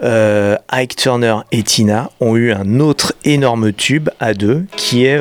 Euh, 0.03 0.55
Ike 0.69 0.95
Turner 0.95 1.37
et 1.51 1.63
Tina 1.63 2.09
ont 2.19 2.35
eu 2.35 2.51
un 2.51 2.79
autre 2.79 3.13
énorme 3.25 3.73
tube 3.73 4.09
à 4.19 4.33
deux, 4.33 4.65
qui 4.75 5.05
est 5.05 5.19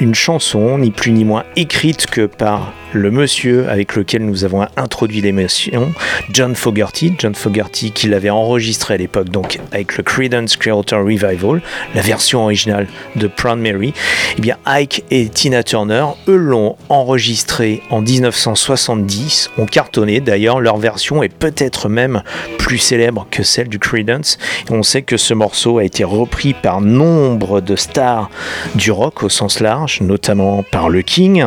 une 0.00 0.14
chanson, 0.14 0.78
ni 0.78 0.90
plus 0.90 1.12
ni 1.12 1.24
moins, 1.24 1.44
écrite 1.56 2.06
que 2.06 2.26
par 2.26 2.72
le 2.92 3.10
monsieur 3.10 3.68
avec 3.68 3.94
lequel 3.94 4.24
nous 4.24 4.44
avons 4.44 4.66
introduit 4.76 5.20
l'émission, 5.20 5.92
John 6.32 6.54
Fogerty. 6.54 7.14
John 7.18 7.34
Fogerty 7.34 7.92
qui 7.92 8.08
l'avait 8.08 8.30
enregistré 8.30 8.94
à 8.94 8.96
l'époque, 8.96 9.28
donc 9.28 9.58
avec 9.72 9.96
le 9.96 10.02
Creedence 10.02 10.56
Clearwater 10.56 10.98
Revival, 10.98 11.60
la 11.94 12.00
version 12.00 12.42
originale 12.42 12.88
de 13.16 13.26
Proud 13.26 13.58
Mary. 13.58 13.92
Eh 14.38 14.40
bien, 14.40 14.56
Ike 14.66 15.04
et 15.10 15.28
Tina 15.28 15.62
Turner, 15.62 16.04
eux 16.28 16.36
l'ont 16.36 16.76
enregistré 16.88 17.82
en 17.90 18.00
1970, 18.00 19.50
ont 19.58 19.66
cartonné. 19.66 20.20
D'ailleurs, 20.20 20.60
leur 20.60 20.76
version 20.76 21.22
est 21.22 21.32
peut-être 21.32 21.88
même 21.88 22.22
plus 22.58 22.78
célèbre 22.78 23.26
que 23.30 23.42
celle 23.42 23.68
du 23.68 23.78
Creedence. 23.78 24.38
Et 24.68 24.72
on 24.72 24.82
sait 24.82 25.02
que 25.02 25.16
ce 25.16 25.34
morceau 25.34 25.78
a 25.78 25.84
été 25.84 26.04
repris 26.04 26.54
par 26.54 26.80
nombre 26.80 27.60
de 27.60 27.76
stars 27.76 28.30
du 28.74 28.90
rock 28.90 29.22
au 29.22 29.28
sens 29.28 29.60
large, 29.60 30.00
notamment 30.00 30.64
par 30.70 30.88
le 30.88 31.02
King, 31.02 31.44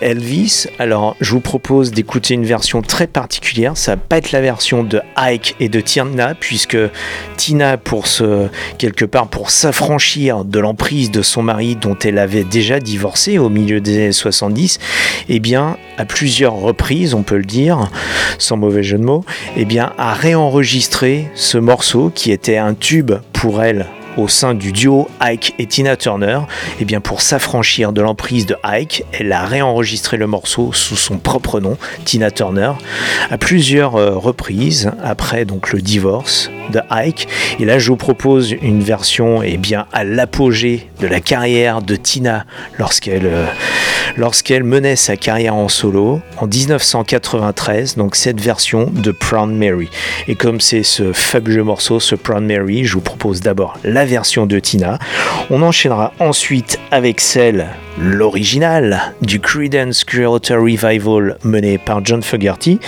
Elvis. 0.00 0.63
Alors, 0.78 1.16
je 1.20 1.30
vous 1.30 1.40
propose 1.40 1.90
d'écouter 1.90 2.34
une 2.34 2.44
version 2.44 2.82
très 2.82 3.06
particulière. 3.06 3.76
Ça 3.76 3.92
va 3.92 3.96
pas 3.96 4.18
être 4.18 4.32
la 4.32 4.40
version 4.40 4.84
de 4.84 5.00
Ike 5.16 5.56
et 5.60 5.68
de 5.68 5.80
Tina, 5.80 6.34
puisque 6.34 6.76
Tina, 7.36 7.76
pour 7.76 8.06
quelque 8.78 9.04
part 9.04 9.28
pour 9.28 9.50
s'affranchir 9.50 10.44
de 10.44 10.58
l'emprise 10.58 11.10
de 11.10 11.22
son 11.22 11.42
mari 11.42 11.76
dont 11.76 11.96
elle 12.04 12.18
avait 12.18 12.44
déjà 12.44 12.80
divorcé 12.80 13.38
au 13.38 13.48
milieu 13.48 13.80
des 13.80 13.96
années 13.96 14.12
70, 14.12 14.78
eh 15.28 15.40
bien, 15.40 15.76
à 15.98 16.04
plusieurs 16.04 16.54
reprises, 16.54 17.14
on 17.14 17.22
peut 17.22 17.38
le 17.38 17.44
dire, 17.44 17.90
sans 18.38 18.56
mauvais 18.56 18.82
jeu 18.82 18.98
de 18.98 19.04
mots, 19.04 19.24
eh 19.56 19.64
bien, 19.64 19.92
a 19.98 20.14
réenregistré 20.14 21.28
ce 21.34 21.58
morceau 21.58 22.10
qui 22.14 22.32
était 22.32 22.56
un 22.56 22.74
tube 22.74 23.12
pour 23.32 23.62
elle 23.62 23.86
au 24.16 24.28
sein 24.28 24.54
du 24.54 24.72
duo 24.72 25.08
Ike 25.20 25.54
et 25.58 25.66
Tina 25.66 25.96
Turner, 25.96 26.40
et 26.80 26.84
bien 26.84 27.00
pour 27.00 27.20
s'affranchir 27.20 27.92
de 27.92 28.00
l'emprise 28.00 28.46
de 28.46 28.56
Ike, 28.62 29.04
elle 29.12 29.32
a 29.32 29.44
réenregistré 29.44 30.16
le 30.16 30.26
morceau 30.26 30.72
sous 30.72 30.96
son 30.96 31.18
propre 31.18 31.60
nom, 31.60 31.76
Tina 32.04 32.30
Turner, 32.30 32.72
à 33.30 33.38
plusieurs 33.38 33.96
euh, 33.96 34.16
reprises 34.16 34.90
après 35.02 35.44
donc 35.44 35.72
le 35.72 35.80
divorce 35.80 36.50
de 36.70 36.80
Ike. 36.90 37.28
Et 37.60 37.64
là, 37.64 37.78
je 37.78 37.90
vous 37.90 37.96
propose 37.96 38.52
une 38.52 38.82
version 38.82 39.42
et 39.42 39.56
bien 39.56 39.86
à 39.92 40.04
l'apogée 40.04 40.88
de 41.00 41.06
la 41.06 41.20
carrière 41.20 41.82
de 41.82 41.96
Tina 41.96 42.46
lorsqu'elle 42.78 43.26
euh, 43.26 43.46
lorsqu'elle 44.16 44.64
menait 44.64 44.96
sa 44.96 45.16
carrière 45.16 45.54
en 45.54 45.68
solo 45.68 46.20
en 46.38 46.46
1993. 46.46 47.96
Donc 47.96 48.16
cette 48.16 48.40
version 48.40 48.90
de 48.90 49.10
Proud 49.10 49.50
Mary. 49.50 49.88
Et 50.28 50.34
comme 50.34 50.60
c'est 50.60 50.82
ce 50.82 51.12
fabuleux 51.12 51.64
morceau, 51.64 52.00
ce 52.00 52.14
Proud 52.14 52.42
Mary, 52.42 52.84
je 52.84 52.94
vous 52.94 53.00
propose 53.00 53.40
d'abord 53.40 53.78
la 53.84 54.03
version 54.04 54.46
de 54.46 54.58
Tina. 54.58 54.98
On 55.50 55.62
enchaînera 55.62 56.12
ensuite 56.18 56.78
avec 56.90 57.20
celle, 57.20 57.68
l'original, 57.98 59.14
du 59.22 59.40
Creedence 59.40 60.04
Clearwater 60.04 60.60
Revival 60.60 61.36
mené 61.44 61.78
par 61.78 62.04
John 62.04 62.22
Fogerty, 62.22 62.80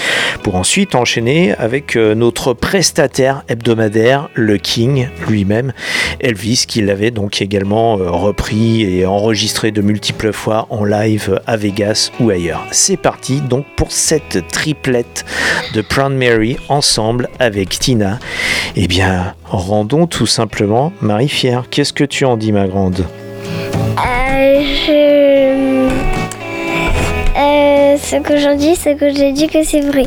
pour 0.43 0.57
ensuite 0.57 0.95
enchaîner 0.95 1.55
avec 1.55 1.97
euh, 1.97 2.15
notre 2.15 2.53
prestataire 2.53 3.43
hebdomadaire, 3.49 4.29
le 4.35 4.57
King 4.59 5.09
lui-même, 5.29 5.73
Elvis, 6.21 6.65
qui 6.67 6.83
l'avait 6.83 7.11
donc 7.11 7.41
également 7.41 7.99
euh, 7.99 8.11
repris 8.11 8.83
et 8.83 9.07
enregistré 9.07 9.71
de 9.71 9.81
multiples 9.81 10.33
fois 10.33 10.67
en 10.71 10.85
live 10.85 11.41
à 11.47 11.57
Vegas 11.57 12.11
ou 12.21 12.31
ailleurs. 12.31 12.65
C'est 12.71 12.97
parti 12.97 13.41
donc 13.41 13.67
pour 13.77 13.93
cette 13.93 14.47
triplette 14.49 15.25
de 15.75 15.83
Proud 15.83 16.13
Mary 16.13 16.57
ensemble 16.69 17.29
avec 17.39 17.79
Tina. 17.79 18.19
Eh 18.75 18.89
bien, 18.89 19.35
rendons 19.45 20.07
tout 20.07 20.27
simplement 20.27 20.93
Marie 21.01 21.29
Fière. 21.29 21.65
Qu'est-ce 21.71 21.93
que 21.93 22.05
tu 22.05 22.25
en 22.25 22.37
dis, 22.37 22.53
ma 22.53 22.67
grande? 22.67 23.05
Je... 23.97 25.89
Euh, 27.39 27.97
ce 27.99 28.17
que 28.23 28.37
j'en 28.39 28.55
dis, 28.55 28.77
c'est 28.77 28.95
que 28.97 29.11
j'ai 29.15 29.33
dit 29.33 29.47
que 29.49 29.63
c'est 29.63 29.81
vrai. 29.81 30.05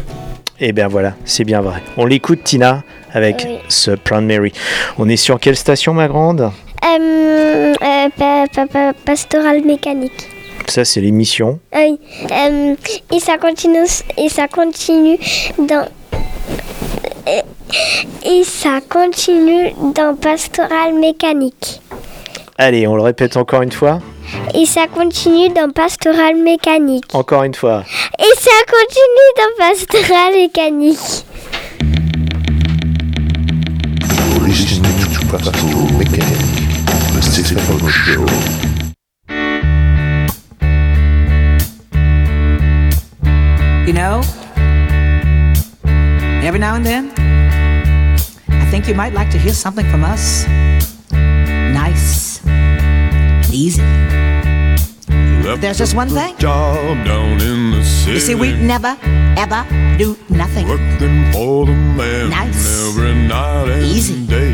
Eh 0.59 0.71
bien 0.73 0.87
voilà, 0.87 1.13
c'est 1.25 1.43
bien 1.43 1.61
vrai. 1.61 1.81
On 1.97 2.05
l'écoute 2.05 2.43
Tina 2.43 2.83
avec 3.13 3.43
Oui. 3.47 3.57
ce 3.69 3.91
Proud 3.91 4.23
Mary. 4.23 4.51
On 4.97 5.07
est 5.07 5.15
sur 5.17 5.39
quelle 5.39 5.55
station, 5.55 5.93
ma 5.93 6.07
grande? 6.07 6.51
Euh, 6.85 7.73
euh, 7.81 8.09
pa- 8.17 8.45
pa- 8.53 8.67
pa- 8.67 8.93
pastoral 9.05 9.63
mécanique. 9.63 10.27
Ça, 10.67 10.85
c'est 10.85 11.01
l'émission. 11.01 11.59
Ah 11.71 11.79
Oui. 11.81 11.99
Euh, 12.31 12.75
et 13.15 13.19
ça 13.19 13.37
continue, 13.37 13.85
et 14.17 14.29
ça 14.29 14.47
continue 14.47 15.17
dans. 15.57 15.87
Et 18.25 18.43
ça 18.43 18.79
continue 18.89 19.71
dans 19.95 20.15
pastoral 20.15 20.93
mécanique. 20.99 21.79
Allez, 22.61 22.85
on 22.87 22.97
le 22.97 23.01
répète 23.01 23.37
encore 23.37 23.61
une 23.61 23.71
fois. 23.71 24.01
Et 24.53 24.65
ça 24.65 24.87
continue 24.93 25.47
dans 25.47 25.71
pastoral 25.71 26.35
mécanique. 26.43 27.05
Encore 27.13 27.43
une 27.43 27.55
fois. 27.55 27.85
Et 28.19 28.35
ça 28.37 28.51
continue 28.67 29.29
dans 29.37 29.65
pastoral 29.65 30.33
mécanique. 30.33 31.23
Origine 34.41 34.83
du 35.09 35.19
plateau 35.27 35.51
mécanique. 35.97 36.67
Le 37.15 37.21
Stéphane 37.21 37.87
Show. 37.87 38.25
You 43.87 43.93
know, 43.93 44.19
every 46.43 46.59
now 46.59 46.75
and 46.75 46.83
then, 46.83 47.09
I 48.49 48.69
think 48.69 48.89
you 48.89 48.95
might 48.95 49.13
like 49.13 49.29
to 49.31 49.37
hear 49.37 49.53
something 49.53 49.85
from 49.89 50.03
us. 50.03 50.45
Nice, 51.71 52.18
easy. 53.65 53.83
But 55.43 55.61
there's 55.61 55.77
just 55.77 55.95
one 55.95 56.09
thing. 56.09 56.37
Job 56.37 56.75
down 57.05 57.41
in 57.41 57.71
the 57.71 57.83
city. 57.83 58.13
You 58.13 58.19
see, 58.19 58.35
we 58.35 58.53
never, 58.53 58.95
ever 59.37 59.65
do 59.97 60.15
nothing. 60.29 60.67
Working 60.67 61.31
for 61.33 61.65
the 61.65 61.73
man 61.73 62.29
Nice. 62.29 62.87
every 62.87 63.13
night 63.27 63.67
and 63.69 63.83
Easy. 63.83 64.25
day. 64.27 64.51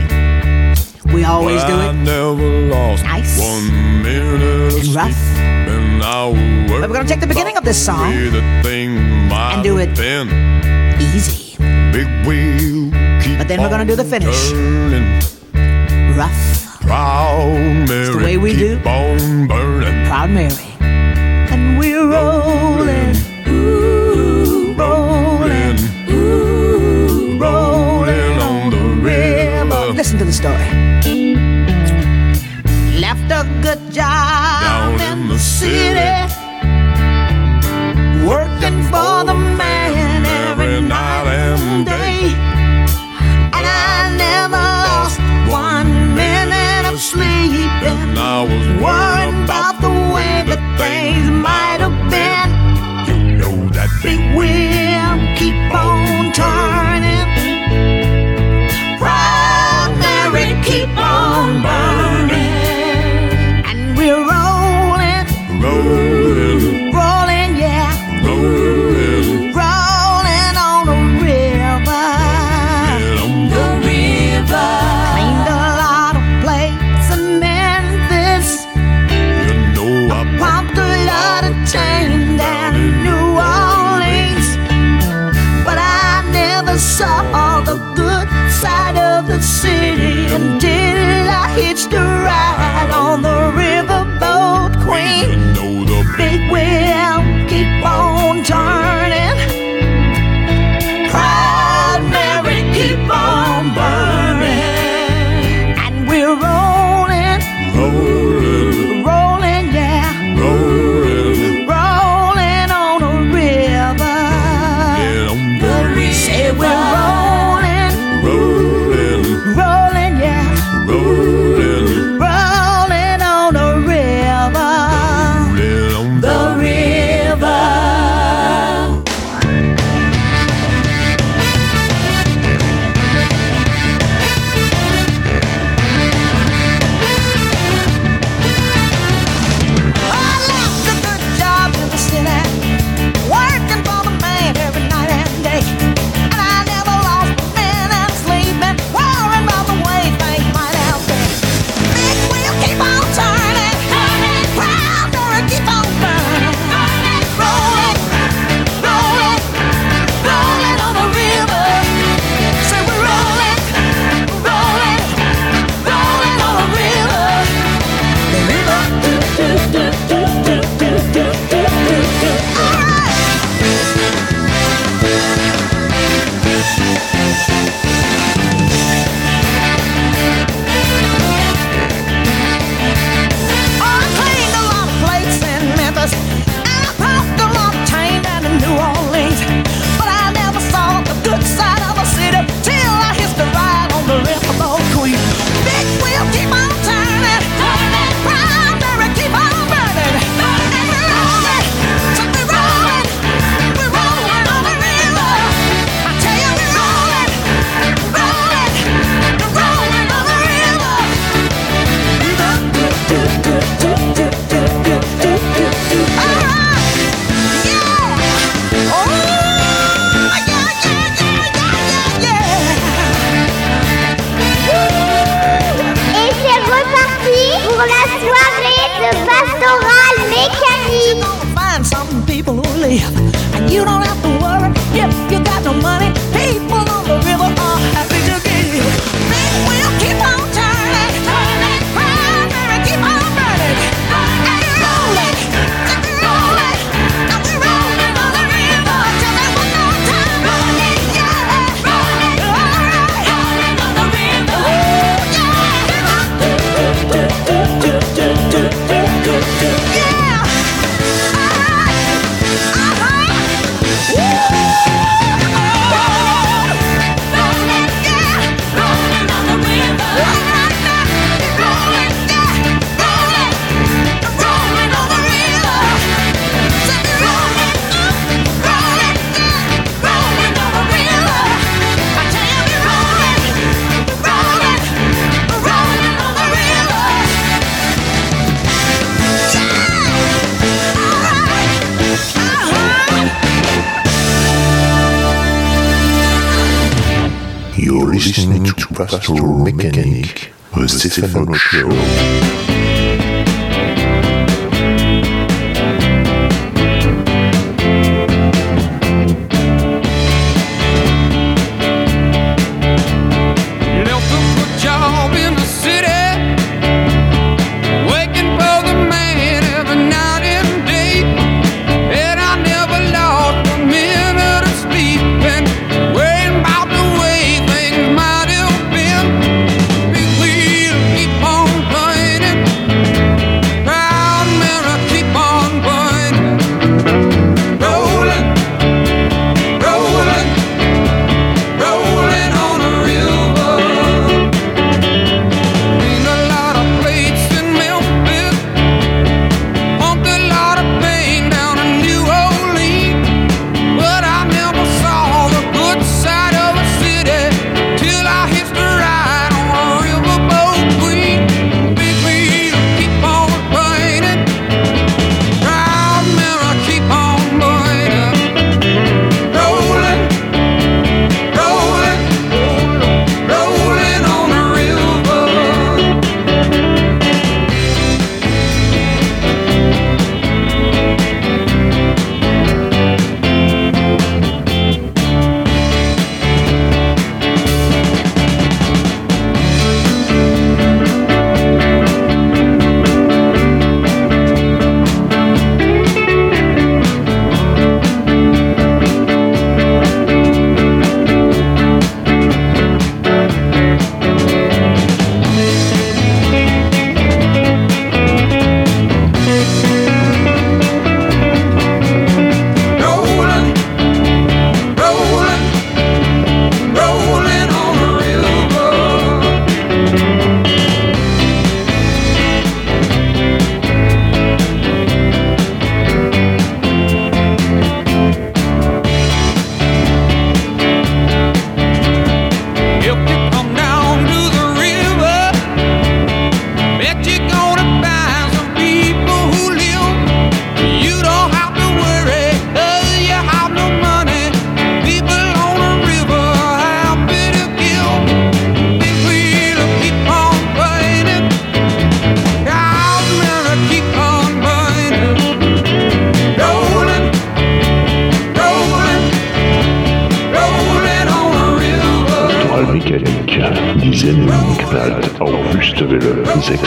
We 1.14 1.24
always 1.24 1.62
But 1.62 1.68
do 1.68 1.76
I 1.76 1.90
it 1.90 1.94
never 1.94 2.50
lost 2.74 3.04
Nice. 3.04 3.38
one 3.40 3.66
minute 4.04 4.74
and 4.80 4.96
rough. 4.96 5.22
And 5.38 6.02
I 6.04 6.32
But 6.80 6.90
we're 6.90 6.96
gonna 6.98 7.08
take 7.08 7.20
the 7.20 7.28
beginning 7.28 7.58
of 7.58 7.64
this 7.64 7.78
song 7.84 8.10
way 8.10 8.30
the 8.30 8.42
thing 8.64 8.98
and 9.32 9.64
do 9.64 9.78
it 9.78 9.94
been. 9.96 10.28
easy. 11.00 11.58
Big 11.92 12.08
wheel 12.26 12.92
keep 13.22 13.38
But 13.38 13.48
then 13.48 13.62
we're 13.62 13.70
gonna 13.70 13.86
do 13.86 13.96
the 13.96 14.04
finish. 14.04 14.50
turning. 14.50 15.22
Rough, 16.18 16.65
Proud 16.86 17.88
Mary, 17.90 18.14
the 18.14 18.18
way 18.24 18.38
we 18.38 18.52
keep 18.56 18.84
do. 18.84 18.90
on 18.90 19.48
burning. 19.48 20.06
proud 20.08 20.30
Mary. 20.30 20.54
And 20.80 21.80
we're 21.80 22.08
rolling, 22.08 23.05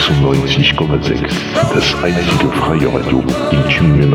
96,6. 0.09 1.21
Das 1.75 1.95
einzige 2.03 2.51
freie 2.53 2.89
Radio 2.95 3.23
in 3.51 3.69
Tübingen 3.69 4.15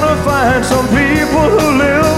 gonna 0.00 0.22
find 0.24 0.64
some 0.64 0.86
people 0.88 1.46
who 1.56 1.78
live. 1.78 2.16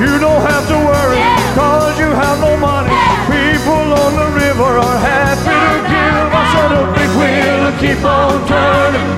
You 0.00 0.18
don't 0.18 0.42
have 0.50 0.66
to 0.68 0.76
worry, 0.90 1.20
cause 1.54 1.98
you 1.98 2.06
have 2.06 2.40
no 2.40 2.56
money. 2.56 2.90
People 3.28 3.86
on 4.02 4.12
the 4.16 4.28
river 4.44 4.70
are 4.86 4.98
happy 4.98 5.56
to 5.72 5.78
give. 5.92 6.28
I 6.40 6.44
said 6.52 6.72
a 6.80 6.84
big 6.96 7.10
wheel 7.20 7.56
to 7.66 7.72
keep 7.82 8.02
on 8.04 8.34
turning. 8.48 9.10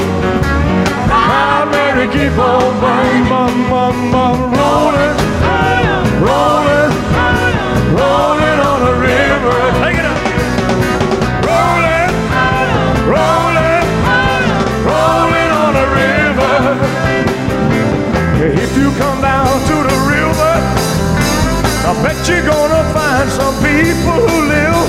Proud 1.09 1.71
Mary 1.71 2.07
keep 2.09 2.37
on 2.39 2.81
bum 2.81 3.29
bum 3.29 3.71
bum 3.71 4.13
bum 4.13 4.54
I 21.85 21.93
bet 22.03 22.17
you're 22.27 22.41
gonna 22.41 22.83
find 22.97 23.29
some 23.29 23.55
people 23.61 24.17
who 24.25 24.37
live. 24.49 24.89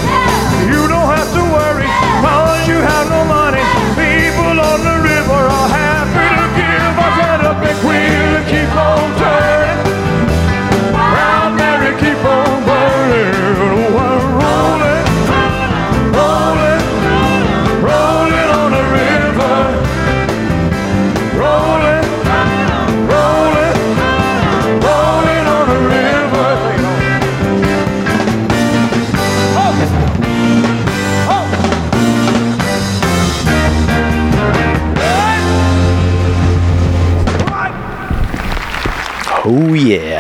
You 0.71 0.87
don't 0.87 1.11
have 1.11 1.27
to 1.35 1.43
worry, 1.43 1.89
cause 2.23 2.67
you 2.71 2.79
have 2.79 3.09
no 3.09 3.21
money. 3.25 3.63
People 3.99 4.55
on 4.55 4.79
the 4.79 4.97
river 5.03 5.41
are 5.59 5.69
happy 5.75 6.27
to 6.39 6.47
give. 6.55 6.93
I 6.95 7.09
got 7.19 7.39
a 7.51 7.53
big 7.59 7.77
wheel 7.83 8.27
to 8.39 8.41
keep 8.47 8.71
on 8.75 9.14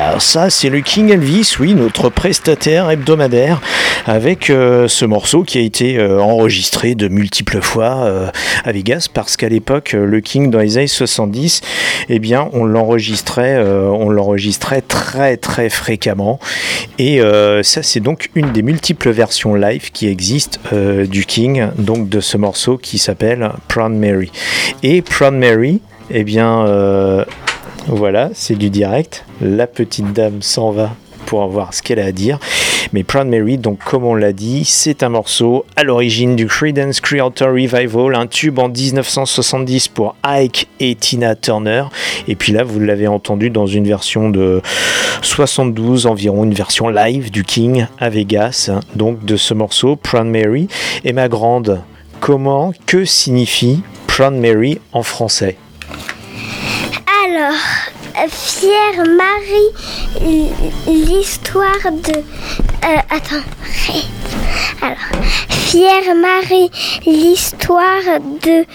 Oh 0.05 0.11
yeah, 0.11 0.19
ça 0.19 0.49
c'est 0.49 0.69
le 0.69 0.81
King 0.81 1.09
Elvis, 1.09 1.55
oui, 1.59 1.73
notre 1.73 2.09
prestataire 2.09 2.89
hebdomadaire, 2.89 3.61
avec 4.05 4.49
euh, 4.49 4.87
ce 4.87 5.05
morceau 5.05 5.43
qui 5.43 5.57
a 5.57 5.61
été 5.61 5.97
euh, 5.97 6.19
enregistré 6.19 6.95
de 6.95 7.07
multiples 7.07 7.61
fois 7.61 8.03
euh, 8.03 8.27
à 8.63 8.71
Vegas, 8.71 9.07
parce 9.13 9.37
qu'à 9.37 9.49
l'époque, 9.49 9.93
le 9.93 10.19
King 10.21 10.51
dans 10.51 10.59
les 10.59 10.77
années 10.77 10.87
70, 10.87 11.61
eh 12.09 12.19
bien, 12.19 12.49
on 12.53 12.65
l'enregistrait, 12.65 13.57
on 13.57 14.09
l'enregistrait 14.09 14.81
très 14.81 15.37
très 15.37 15.69
fréquemment, 15.69 16.39
et 16.99 17.19
ça 17.63 17.83
c'est 17.83 17.99
donc 17.99 18.29
une 18.35 18.51
des 18.51 18.61
multiples 18.61 19.11
versions 19.11 19.55
live 19.55 19.91
qui 19.91 20.07
existent 20.07 20.59
du 20.71 21.25
King, 21.25 21.67
donc 21.77 22.09
de 22.09 22.19
ce 22.19 22.37
morceau 22.37 22.77
qui 22.77 22.97
s'appelle 22.97 23.51
Proud 23.67 23.91
Mary. 23.91 24.31
Et 24.83 25.01
Proud 25.01 25.33
Mary, 25.33 25.81
eh 26.11 26.23
bien, 26.23 26.65
voilà, 27.87 28.31
c'est 28.33 28.55
du 28.55 28.69
direct. 28.69 29.25
La 29.41 29.67
petite 29.67 30.11
dame 30.11 30.41
s'en 30.41 30.71
va 30.71 30.95
pour 31.25 31.45
voir 31.47 31.73
ce 31.73 31.81
qu'elle 31.81 31.99
a 31.99 32.05
à 32.05 32.11
dire. 32.11 32.39
Mais 32.93 33.03
Proud 33.03 33.27
Mary, 33.27 33.57
donc 33.57 33.79
comme 33.83 34.05
on 34.05 34.15
l'a 34.15 34.31
dit, 34.31 34.63
c'est 34.65 35.03
un 35.03 35.09
morceau 35.09 35.65
à 35.75 35.83
l'origine 35.83 36.35
du 36.35 36.47
Creedence 36.47 36.99
Clearwater 36.99 37.47
Revival, 37.47 38.15
un 38.15 38.27
tube 38.27 38.59
en 38.59 38.69
1970 38.69 39.87
pour 39.89 40.15
Ike 40.23 40.67
et 40.79 40.95
Tina 40.95 41.35
Turner. 41.35 41.83
Et 42.27 42.35
puis 42.35 42.53
là, 42.53 42.63
vous 42.63 42.79
l'avez 42.79 43.07
entendu 43.07 43.49
dans 43.49 43.67
une 43.67 43.87
version 43.87 44.29
de 44.29 44.61
72 45.21 46.05
environ, 46.05 46.43
une 46.43 46.53
version 46.53 46.89
live 46.89 47.31
du 47.31 47.43
King 47.43 47.87
à 47.99 48.09
Vegas, 48.09 48.69
hein, 48.71 48.79
donc 48.95 49.25
de 49.25 49.35
ce 49.35 49.53
morceau 49.53 49.95
Proud 49.95 50.25
Mary. 50.25 50.67
Et 51.03 51.13
ma 51.13 51.27
grande, 51.27 51.81
comment, 52.19 52.73
que 52.85 53.05
signifie 53.05 53.81
Proud 54.07 54.33
Mary 54.33 54.79
en 54.91 55.03
français? 55.03 55.57
Alors, 57.35 57.51
euh, 57.51 58.27
Fière 58.29 59.05
Marie, 59.05 60.53
l'histoire 60.87 61.91
de... 61.91 62.19
euh, 62.19 62.97
attends. 63.09 63.43
Alors, 64.81 64.97
Fière 65.49 66.15
Marie, 66.15 66.71
l'histoire 67.05 68.19
de 68.41 68.65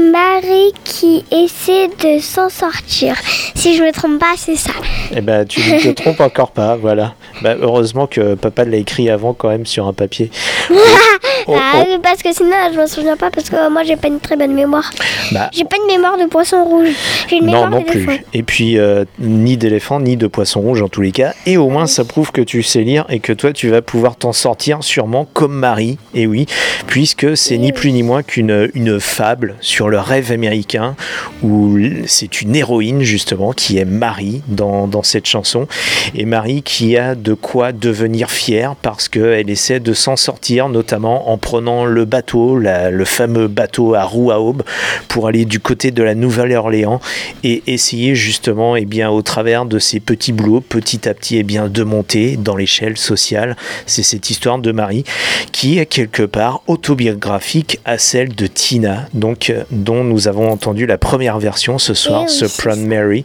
Marie 0.00 0.72
qui 0.84 1.24
essaie 1.32 1.88
de 1.88 2.20
s'en 2.20 2.48
sortir. 2.48 3.16
Si 3.56 3.76
je 3.76 3.82
me 3.82 3.90
trompe 3.90 4.20
pas, 4.20 4.34
c'est 4.36 4.54
ça. 4.54 4.70
Eh 5.16 5.20
ben, 5.20 5.44
tu 5.44 5.60
ne 5.60 5.80
te 5.80 5.88
trompes 5.88 6.20
encore 6.20 6.52
pas, 6.52 6.76
voilà. 6.76 7.14
Bah, 7.42 7.56
heureusement 7.60 8.06
que 8.06 8.34
papa 8.34 8.64
l'a 8.64 8.76
écrit 8.76 9.10
avant 9.10 9.34
quand 9.34 9.48
même 9.48 9.66
sur 9.66 9.88
un 9.88 9.92
papier. 9.92 10.30
Oh, 11.48 11.56
Ah, 11.58 11.82
Parce 12.02 12.22
que 12.22 12.32
sinon, 12.32 12.50
je 12.72 12.78
me 12.78 12.86
souviens 12.86 13.16
pas 13.16 13.30
parce 13.30 13.48
que 13.50 13.70
moi, 13.70 13.82
j'ai 13.82 13.96
pas 13.96 14.08
une 14.08 14.20
très 14.20 14.36
bonne 14.36 14.52
mémoire. 14.54 14.90
Bah, 15.32 15.50
J'ai 15.52 15.64
pas 15.64 15.76
une 15.76 15.86
mémoire 15.94 16.16
de 16.18 16.26
poisson 16.26 16.62
rouge. 16.64 16.88
J'ai 17.28 17.36
une 17.38 17.46
non, 17.46 17.52
mémoire 17.52 17.70
non 17.70 17.82
plus. 17.82 18.00
d'éléphant. 18.06 18.22
Et 18.34 18.42
puis, 18.42 18.78
euh, 18.78 19.04
ni 19.18 19.56
d'éléphant, 19.56 19.98
ni 20.00 20.16
de 20.16 20.26
poisson 20.26 20.60
rouge 20.60 20.82
en 20.82 20.88
tous 20.88 21.00
les 21.00 21.12
cas. 21.12 21.32
Et 21.46 21.56
au 21.56 21.68
moins, 21.68 21.86
ça 21.86 22.04
prouve 22.04 22.32
que 22.32 22.42
tu 22.42 22.62
sais 22.62 22.82
lire 22.82 23.04
et 23.08 23.20
que 23.20 23.32
toi, 23.32 23.52
tu 23.52 23.68
vas 23.68 23.82
pouvoir 23.82 24.16
t'en 24.16 24.32
sortir 24.32 24.82
sûrement 24.82 25.26
comme 25.32 25.54
Marie. 25.54 25.98
Et 26.14 26.26
oui, 26.26 26.46
puisque 26.86 27.36
c'est 27.36 27.56
ni 27.58 27.72
plus 27.72 27.92
ni 27.92 28.02
moins 28.02 28.22
qu'une 28.22 28.68
une 28.74 29.00
fable 29.00 29.56
sur 29.60 29.88
le 29.88 29.98
rêve 29.98 30.30
américain 30.32 30.94
où 31.42 31.78
c'est 32.06 32.42
une 32.42 32.54
héroïne 32.56 33.02
justement 33.02 33.52
qui 33.52 33.78
est 33.78 33.84
Marie 33.84 34.42
dans, 34.48 34.86
dans 34.86 35.02
cette 35.02 35.26
chanson. 35.26 35.66
Et 36.14 36.24
Marie 36.24 36.62
qui 36.62 36.96
a 36.96 37.14
de 37.14 37.34
quoi 37.34 37.72
devenir 37.72 38.30
fière 38.30 38.74
parce 38.76 39.08
qu'elle 39.08 39.48
essaie 39.50 39.80
de 39.80 39.92
s'en 39.94 40.16
sortir, 40.16 40.68
notamment 40.68 41.30
en 41.30 41.37
prenant 41.38 41.84
le 41.84 42.04
bateau, 42.04 42.58
la- 42.58 42.90
le 42.90 43.04
fameux 43.04 43.48
bateau 43.48 43.94
à 43.94 44.02
roue 44.04 44.30
à 44.30 44.40
aube, 44.40 44.62
pour 45.08 45.26
aller 45.28 45.44
du 45.44 45.60
côté 45.60 45.90
de 45.90 46.02
la 46.02 46.14
Nouvelle-Orléans 46.14 47.00
et 47.44 47.62
essayer 47.66 48.14
justement, 48.14 48.76
et 48.76 48.84
bien, 48.84 49.08
au 49.10 49.22
travers 49.22 49.64
de 49.64 49.78
ces 49.78 50.00
petits 50.00 50.32
boulots, 50.32 50.60
petit 50.60 51.08
à 51.08 51.14
petit, 51.14 51.36
et 51.38 51.42
bien, 51.42 51.68
de 51.68 51.82
monter 51.82 52.36
dans 52.36 52.56
l'échelle 52.56 52.96
sociale. 52.98 53.56
C'est 53.86 54.02
cette 54.02 54.30
histoire 54.30 54.58
de 54.58 54.72
Marie 54.72 55.04
qui 55.52 55.78
est 55.78 55.86
quelque 55.86 56.22
part 56.24 56.62
autobiographique 56.66 57.78
à 57.84 57.96
celle 57.98 58.34
de 58.34 58.46
Tina, 58.46 59.06
donc 59.14 59.50
euh, 59.50 59.62
dont 59.70 60.04
nous 60.04 60.28
avons 60.28 60.50
entendu 60.50 60.86
la 60.86 60.98
première 60.98 61.38
version 61.38 61.78
ce 61.78 61.94
soir, 61.94 62.28
ce 62.28 62.44
aussi 62.46 62.58
Proud 62.58 62.78
Mary, 62.78 63.24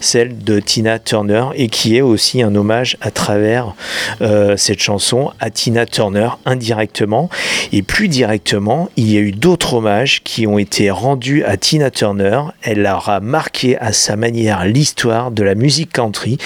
celle 0.00 0.38
de 0.42 0.58
Tina 0.60 0.98
Turner, 0.98 1.44
et 1.54 1.68
qui 1.68 1.96
est 1.96 2.00
aussi 2.00 2.42
un 2.42 2.54
hommage 2.54 2.96
à 3.00 3.10
travers 3.10 3.74
euh, 4.22 4.56
cette 4.56 4.80
chanson 4.80 5.30
à 5.40 5.50
Tina 5.50 5.86
Turner 5.86 6.28
indirectement. 6.46 7.28
Et 7.72 7.82
plus 7.82 8.08
directement, 8.08 8.88
il 8.96 9.12
y 9.12 9.16
a 9.16 9.20
eu 9.20 9.32
d'autres 9.32 9.74
hommages 9.74 10.22
qui 10.24 10.46
ont 10.46 10.58
été 10.58 10.90
rendus 10.90 11.44
à 11.44 11.56
Tina 11.56 11.90
Turner. 11.90 12.40
Elle 12.62 12.86
aura 12.86 13.20
marqué 13.20 13.78
à 13.78 13.92
sa 13.92 14.16
manière 14.16 14.64
l'histoire 14.64 15.30
de 15.30 15.42
la 15.42 15.54
musique 15.54 15.92
country, 15.92 16.38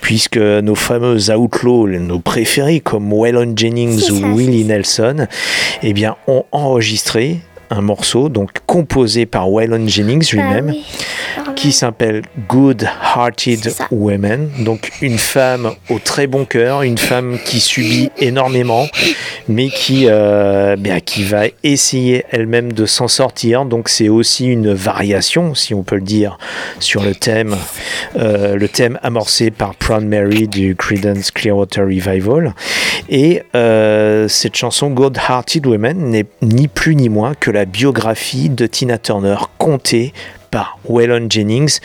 puisque 0.00 0.38
nos 0.38 0.74
fameux 0.74 1.30
outlaws, 1.30 1.88
nos 1.98 2.20
préférés 2.20 2.80
comme 2.80 3.12
Waylon 3.12 3.52
Jennings 3.56 4.10
ou 4.10 4.36
Willie 4.36 4.64
Nelson, 4.64 5.26
eh 5.82 5.92
bien, 5.92 6.16
ont 6.26 6.44
enregistré 6.52 7.40
un 7.70 7.80
morceau 7.80 8.28
donc 8.28 8.50
composé 8.66 9.26
par 9.26 9.50
Waylon 9.50 9.86
Jennings 9.86 10.28
lui-même 10.32 10.72
Ah 11.38 11.42
oui. 11.46 11.54
qui 11.54 11.72
s'appelle 11.72 12.22
Good 12.48 12.88
Hearted 13.16 13.72
Women, 13.90 14.50
donc 14.60 14.90
une 15.00 15.18
femme 15.18 15.70
au 15.88 15.98
très 15.98 16.26
bon 16.26 16.44
cœur, 16.44 16.82
une 16.82 16.98
femme 16.98 17.38
qui 17.44 17.60
subit 17.60 18.10
énormément, 18.18 18.86
mais 19.48 19.68
qui, 19.68 20.06
euh, 20.08 20.76
bien, 20.76 21.00
qui 21.00 21.22
va 21.24 21.44
essayer 21.62 22.24
elle-même 22.30 22.72
de 22.72 22.86
s'en 22.86 23.08
sortir. 23.08 23.64
Donc 23.64 23.88
c'est 23.88 24.08
aussi 24.08 24.46
une 24.46 24.72
variation, 24.72 25.54
si 25.54 25.74
on 25.74 25.82
peut 25.82 25.96
le 25.96 26.02
dire, 26.02 26.38
sur 26.80 27.02
le 27.02 27.14
thème, 27.14 27.56
euh, 28.18 28.56
le 28.56 28.68
thème 28.68 28.98
amorcé 29.02 29.50
par 29.50 29.74
Proud 29.74 30.04
Mary 30.04 30.48
du 30.48 30.74
Creedence 30.76 31.30
Clearwater 31.30 31.84
Revival. 31.84 32.54
Et 33.08 33.42
euh, 33.54 34.28
cette 34.28 34.56
chanson 34.56 34.90
Good 34.90 35.18
Hearted 35.28 35.66
Women 35.66 36.10
n'est 36.10 36.26
ni 36.42 36.68
plus 36.68 36.96
ni 36.96 37.08
moins 37.08 37.34
que 37.38 37.50
la 37.50 37.59
biographie 37.64 38.48
de 38.48 38.66
Tina 38.66 38.98
Turner 38.98 39.36
contée 39.58 40.12
par 40.50 40.78
Waylon 40.84 41.26
Jennings 41.30 41.78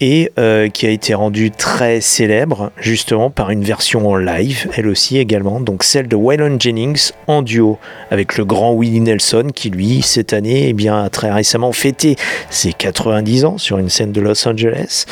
et 0.00 0.30
euh, 0.38 0.68
qui 0.68 0.86
a 0.86 0.90
été 0.90 1.14
rendue 1.14 1.50
très 1.50 2.00
célèbre 2.00 2.70
justement 2.78 3.30
par 3.30 3.50
une 3.50 3.64
version 3.64 4.08
en 4.08 4.16
live, 4.16 4.68
elle 4.76 4.88
aussi 4.88 5.18
également, 5.18 5.60
donc 5.60 5.84
celle 5.84 6.08
de 6.08 6.16
Waylon 6.16 6.58
Jennings 6.58 7.12
en 7.26 7.42
duo 7.42 7.78
avec 8.10 8.36
le 8.36 8.44
grand 8.44 8.74
Willie 8.74 9.00
Nelson 9.00 9.48
qui 9.54 9.70
lui 9.70 10.02
cette 10.02 10.32
année 10.32 10.68
eh 10.68 10.72
bien, 10.72 11.02
a 11.02 11.08
très 11.08 11.30
récemment 11.30 11.72
fêté 11.72 12.16
ses 12.50 12.72
90 12.72 13.44
ans 13.44 13.58
sur 13.58 13.78
une 13.78 13.88
scène 13.88 14.12
de 14.12 14.20
Los 14.20 14.46
Angeles. 14.46 15.06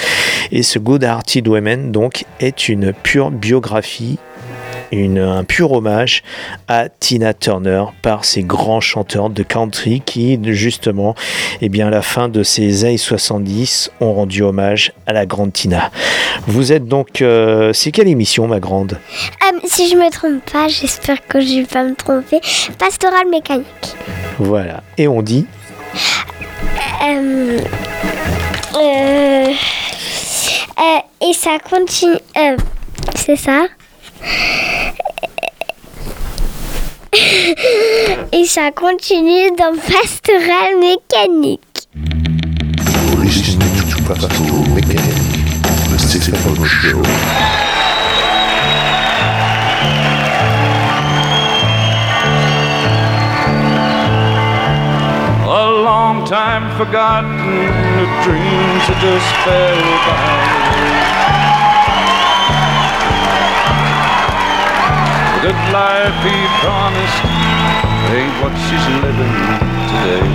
Et 0.51 0.63
ce 0.63 0.79
Good 0.79 1.03
Hearted 1.03 1.49
Women 1.49 1.93
donc 1.93 2.25
est 2.41 2.69
une 2.69 2.93
pure 2.93 3.31
biographie 3.31 4.19
une- 4.93 5.19
un 5.19 5.45
pur 5.45 5.73
hommage 5.73 6.23
à 6.69 6.89
Tina 6.89 7.35
Turner 7.35 7.85
par 8.03 8.25
ces 8.25 8.43
grands 8.43 8.81
chanteurs 8.81 9.31
de 9.31 9.43
country 9.43 10.03
qui, 10.05 10.39
justement, 10.53 11.15
eh 11.61 11.69
bien, 11.69 11.89
à 11.89 11.91
la 11.91 12.03
fin 12.03 12.29
de 12.29 12.43
ces 12.43 12.85
années 12.85 12.99
70, 12.99 13.91
ont 14.01 14.13
rendu 14.13 14.43
hommage 14.43 14.93
à 15.07 15.13
la 15.13 15.27
grande 15.27 15.53
Tina. 15.53 15.91
Vous 16.47 16.73
êtes 16.73 16.87
donc. 16.87 17.23
euh, 17.23 17.73
c'est 17.73 17.91
quelle 17.93 18.09
émission, 18.09 18.47
ma 18.47 18.61
grande? 18.61 18.99
Euh, 19.45 19.59
si 19.65 19.89
je 19.91 19.97
me 19.97 20.11
trompe 20.11 20.43
pas, 20.53 20.69
j'espère 20.69 21.27
que 21.27 21.41
je 21.41 21.61
vais 21.61 21.67
pas 21.67 21.83
me 21.85 21.95
tromper. 21.95 22.41
Pastoral 22.79 23.29
mécanique. 23.31 23.67
Voilà. 24.39 24.83
Et 24.99 25.09
on 25.09 25.23
dit? 25.23 25.47
Euh, 27.05 27.59
et 31.21 31.33
ça 31.33 31.59
continue. 31.69 32.17
c'est 33.15 33.37
ça? 33.37 33.67
Et 38.33 38.47
ça 38.47 38.71
continue 38.71 39.51
dans 39.59 39.77
Pastoral 39.77 40.77
mécanique. 40.81 41.61
A 55.45 55.71
long 55.85 56.25
time 56.25 56.71
forgotten, 56.77 57.47
the 57.97 58.07
dreams 58.25 58.87
that 58.89 58.99
just 59.01 59.31
fell 59.45 59.83
by. 60.07 60.72
Good 65.43 65.73
life 65.73 66.15
he 66.23 66.39
promised 66.63 67.25
ain't 68.15 68.37
what 68.41 68.55
she's 68.65 68.87
living 69.03 69.35
today. 69.91 70.29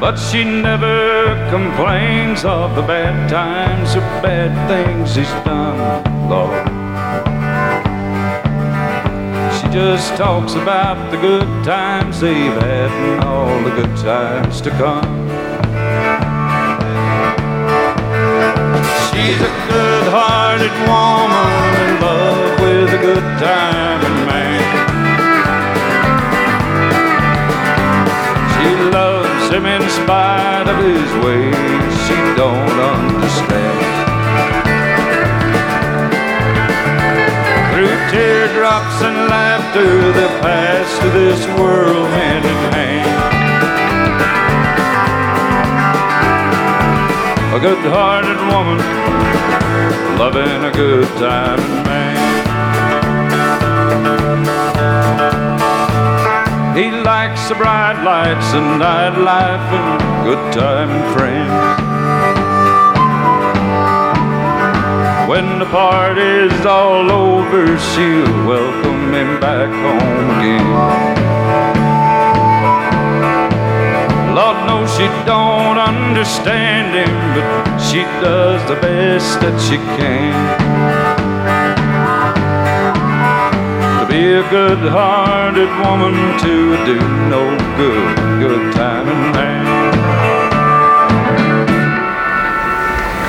But 0.00 0.16
she 0.16 0.42
never 0.42 1.48
complains 1.48 2.44
of 2.44 2.74
the 2.74 2.82
bad 2.82 3.30
times 3.30 3.94
or 3.94 4.00
bad 4.20 4.50
things 4.68 5.14
he's 5.14 5.30
done, 5.44 5.78
Lord. 6.28 6.66
She 9.56 9.68
just 9.68 10.16
talks 10.16 10.54
about 10.54 11.12
the 11.12 11.18
good 11.18 11.64
times 11.64 12.20
they've 12.20 12.52
had 12.52 12.90
and 12.90 13.24
all 13.24 13.62
the 13.62 13.70
good 13.70 13.96
times 13.98 14.60
to 14.62 14.70
come. 14.70 15.25
She's 19.26 19.42
a 19.42 19.54
good-hearted 19.66 20.70
woman 20.86 21.70
in 21.82 22.00
love 22.00 22.60
with 22.60 22.94
a 22.94 23.00
good-timing 23.02 24.18
man. 24.24 24.62
She 28.54 28.70
loves 28.94 29.50
him 29.50 29.66
in 29.66 29.82
spite 29.90 30.68
of 30.68 30.78
his 30.78 31.10
ways 31.26 31.92
she 32.06 32.14
don't 32.38 32.78
understand. 32.94 33.82
Through 37.74 37.98
teardrops 38.12 39.02
and 39.02 39.16
laughter, 39.26 40.12
they 40.12 40.28
pass 40.40 40.98
to 41.00 41.10
this 41.10 41.44
world 41.58 42.06
hand 42.10 42.44
in 42.44 42.72
hand. 42.72 43.15
A 47.56 47.58
good-hearted 47.58 48.38
woman, 48.52 48.78
loving 50.18 50.62
a 50.62 50.70
good 50.70 51.08
time 51.16 51.58
man. 51.86 52.36
He 56.76 56.90
likes 56.90 57.48
the 57.48 57.54
bright 57.54 58.02
lights 58.04 58.52
and 58.52 58.78
nightlife 58.78 59.72
and 59.72 60.02
good 60.26 60.52
time 60.52 60.90
friends. 61.14 61.80
When 65.30 65.58
the 65.58 65.64
party's 65.64 66.66
all 66.66 67.10
over, 67.10 67.78
she'll 67.78 68.46
welcome 68.46 69.14
him 69.14 69.40
back 69.40 69.70
home 69.70 70.30
again. 70.40 71.15
Lord 74.36 74.66
knows 74.66 74.90
she 74.94 75.06
don't 75.24 75.78
understand 75.78 76.94
him, 76.94 77.14
but 77.34 77.78
she 77.78 78.02
does 78.20 78.60
the 78.68 78.74
best 78.82 79.40
that 79.40 79.56
she 79.64 79.78
can. 79.96 80.36
To 83.98 84.04
be 84.12 84.34
a 84.34 84.44
good-hearted 84.50 85.70
woman 85.80 86.12
to 86.44 86.76
do 86.84 86.98
no 87.32 87.48
good, 87.80 88.16
good 88.38 88.74
time 88.74 89.08
in 89.08 89.34
hand. 89.40 89.96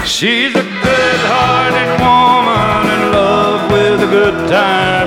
She's 0.05 0.53
a 0.55 0.67
good-hearted 0.87 1.89
woman 2.03 2.83
in 2.95 3.01
love 3.13 3.71
with 3.71 4.03
a 4.03 4.11
good 4.11 4.49
time 4.49 5.06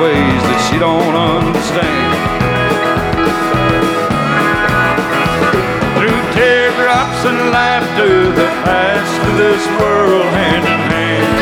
ways 0.00 0.42
that 0.48 0.60
she 0.68 0.78
don't 0.78 1.16
understand. 1.16 2.12
Through 5.96 6.20
teardrops 6.36 7.24
and 7.24 7.38
laughter 7.48 8.30
that 8.36 8.52
pass 8.64 9.08
to 9.24 9.30
this 9.40 9.62
world 9.80 10.28
hand 10.36 10.64
in 10.68 10.80
hand. 10.92 11.36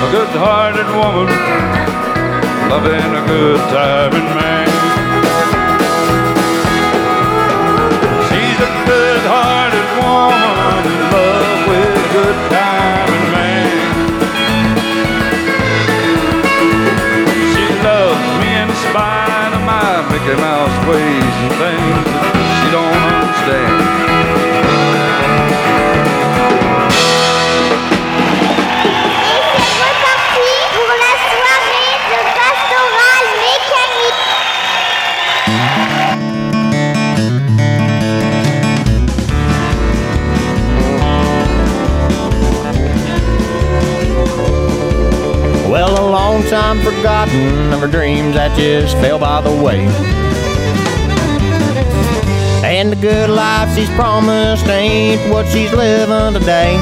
A 0.00 0.08
good-hearted 0.10 0.88
woman, 0.96 1.28
loving 2.72 3.12
a 3.12 3.24
good 3.28 3.60
time 3.68 4.14
in 4.14 4.24
man. 4.40 4.79
Mickey 20.20 20.36
Mouse 20.36 20.86
ways 20.86 21.34
that 48.34 48.56
just 48.56 48.96
fell 48.98 49.18
by 49.18 49.40
the 49.40 49.50
way. 49.50 49.80
And 52.62 52.92
the 52.92 52.96
good 52.96 53.28
life 53.28 53.74
she's 53.74 53.90
promised 53.90 54.66
ain't 54.68 55.20
what 55.32 55.46
she's 55.48 55.72
living 55.72 56.38
today. 56.38 56.76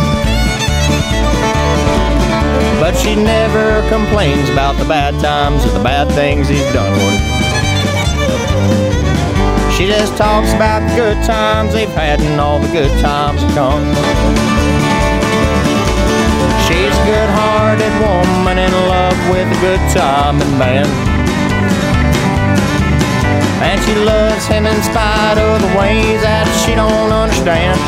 But 2.79 2.95
she 2.97 3.17
never 3.17 3.83
complains 3.89 4.51
about 4.51 4.77
the 4.77 4.85
bad 4.85 5.15
times 5.23 5.65
or 5.65 5.71
the 5.71 5.83
bad 5.83 6.09
things 6.13 6.49
he's 6.49 6.61
done 6.73 6.93
with. 6.93 7.39
She 9.75 9.87
just 9.87 10.17
talks 10.17 10.53
about 10.53 10.87
the 10.89 10.97
good 10.97 11.17
times 11.25 11.73
they've 11.73 11.89
had 11.89 12.21
and 12.21 12.41
all 12.41 12.59
the 12.59 12.69
good 12.69 12.91
times 13.01 13.41
have 13.41 13.55
come. 13.55 13.85
She's 16.69 16.93
a 16.93 17.05
good-hearted 17.79 18.01
woman 18.03 18.59
in 18.59 18.73
love 18.73 19.17
with 19.31 19.47
a 19.47 19.61
good 19.61 19.81
time 19.95 20.41
and 20.41 20.59
man. 20.59 20.87
And 23.63 23.81
she 23.83 23.95
loves 23.95 24.47
him 24.47 24.67
in 24.67 24.83
spite 24.83 25.39
of 25.39 25.61
the 25.61 25.79
ways 25.79 26.21
that 26.23 26.47
she 26.65 26.75
don't 26.75 27.13
understand. 27.13 27.79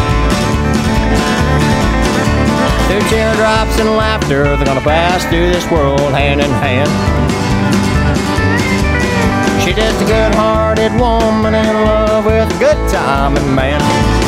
Through 2.86 3.09
teardrops 3.09 3.78
and 3.78 3.97
laughter, 3.97 4.45
they're 4.57 4.64
gonna 4.64 4.80
pass 4.80 5.24
through 5.26 5.51
this 5.51 5.68
world 5.70 6.01
hand 6.12 6.41
in 6.41 6.51
hand. 6.51 6.91
She's 9.62 9.76
just 9.76 10.03
a 10.03 10.07
good-hearted 10.07 10.93
woman 10.99 11.55
in 11.55 11.74
love 11.84 12.26
with 12.26 12.47
a 12.47 12.59
good 12.59 12.78
time 12.91 13.36
and 13.36 13.55
man. 13.55 14.19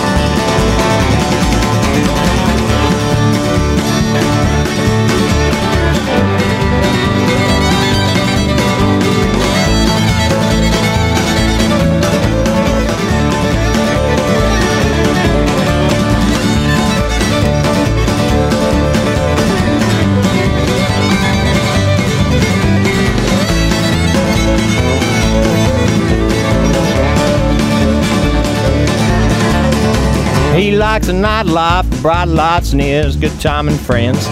He 30.55 30.73
likes 30.73 31.09
a 31.09 31.13
nightlife, 31.13 32.03
bright 32.03 32.29
lights, 32.29 32.73
and 32.73 32.81
his 32.83 33.17
good 33.17 33.41
time 33.41 33.69
and 33.69 33.81
friends. 33.81 34.27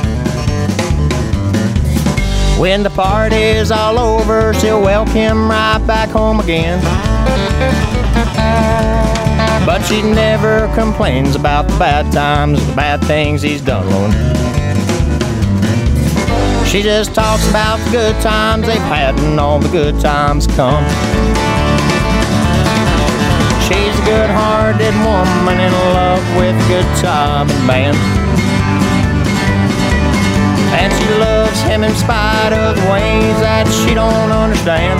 When 2.58 2.82
the 2.82 2.90
party's 2.90 3.70
all 3.70 3.98
over, 3.98 4.52
she'll 4.54 4.82
welcome 4.82 5.50
right 5.50 5.82
back 5.86 6.10
home 6.10 6.38
again. 6.40 6.82
But 9.64 9.82
she 9.86 10.02
never 10.02 10.70
complains 10.74 11.36
about 11.36 11.66
the 11.68 11.78
bad 11.78 12.12
times, 12.12 12.66
the 12.66 12.76
bad 12.76 13.02
things 13.04 13.40
he's 13.40 13.62
done, 13.62 13.88
Lord. 13.90 14.12
She 16.68 16.82
just 16.82 17.14
talks 17.14 17.48
about 17.48 17.78
the 17.86 17.90
good 17.92 18.22
times 18.22 18.66
they've 18.66 18.78
had 18.78 19.18
and 19.20 19.40
all 19.40 19.58
the 19.58 19.70
good 19.70 19.98
times 20.00 20.46
come. 20.48 20.84
Good-hearted 24.10 24.94
woman 25.06 25.60
in 25.60 25.72
love 25.94 26.24
with 26.34 26.56
good 26.66 26.88
time 26.98 27.48
and 27.48 27.62
man. 27.64 27.94
And 30.74 30.90
she 30.98 31.06
loves 31.14 31.62
him 31.62 31.84
in 31.84 31.94
spite 31.94 32.52
of 32.52 32.74
the 32.74 32.86
ways 32.90 33.38
that 33.38 33.70
she 33.70 33.94
don't 33.94 34.32
understand. 34.34 34.98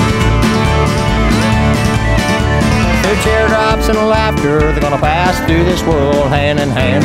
Through 3.02 3.18
teardrops 3.26 3.88
and 3.90 3.98
laughter, 4.06 4.70
they're 4.70 4.80
gonna 4.80 5.02
pass 5.02 5.34
through 5.42 5.64
this 5.64 5.82
world 5.82 6.28
hand 6.30 6.60
in 6.60 6.70
hand. 6.70 7.02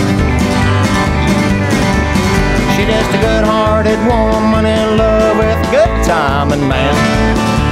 She's 2.78 2.86
just 2.86 3.10
a 3.18 3.18
good-hearted 3.18 3.98
woman 4.06 4.64
in 4.70 4.98
love 4.98 5.38
with 5.42 5.58
good 5.74 5.94
time 6.06 6.54
and 6.54 6.70
man. 6.70 7.65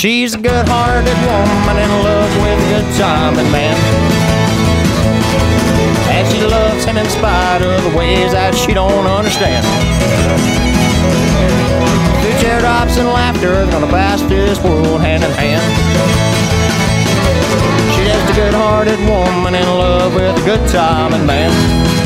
She's 0.00 0.32
a 0.32 0.38
good-hearted 0.38 1.18
woman 1.28 1.76
in 1.76 1.90
love 2.02 2.32
with 2.40 2.56
a 2.56 2.68
good 2.72 2.88
time 2.96 3.38
and 3.38 3.52
man. 3.52 3.76
And 6.08 6.26
she 6.32 6.40
loves 6.40 6.86
him 6.86 6.96
in 6.96 7.04
spite 7.04 7.60
of 7.60 7.84
the 7.84 7.98
ways 7.98 8.32
that 8.32 8.54
she 8.54 8.72
don't 8.72 9.04
understand. 9.04 9.60
Through 12.24 12.40
teardrops 12.40 12.96
and 12.96 13.08
laughter, 13.08 13.52
they're 13.52 13.70
gonna 13.70 13.92
pass 13.92 14.22
this 14.22 14.58
world 14.64 15.02
hand 15.02 15.22
in 15.22 15.32
hand. 15.32 15.68
She's 17.92 18.08
just 18.08 18.24
a 18.24 18.34
good-hearted 18.40 18.98
woman 19.00 19.54
in 19.54 19.68
love 19.68 20.14
with 20.14 20.34
a 20.34 20.44
good 20.46 20.66
time 20.70 21.12
and 21.12 21.26
man. 21.26 22.00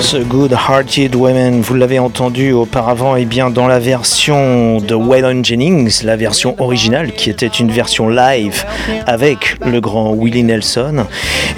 Ce 0.00 0.16
Good 0.16 0.52
Hearted 0.52 1.14
Women, 1.16 1.60
vous 1.60 1.74
l'avez 1.74 1.98
entendu 1.98 2.52
auparavant, 2.52 3.16
et 3.16 3.24
bien 3.26 3.50
dans 3.50 3.66
la 3.66 3.78
version 3.78 4.78
de 4.78 4.94
Waylon 4.94 5.42
Jennings, 5.44 6.02
la 6.04 6.16
version 6.16 6.54
originale 6.58 7.12
qui 7.12 7.28
était 7.28 7.46
une 7.48 7.70
version 7.70 8.08
live 8.08 8.64
avec 9.06 9.56
le 9.66 9.80
grand 9.80 10.14
Willie 10.14 10.44
Nelson, 10.44 11.04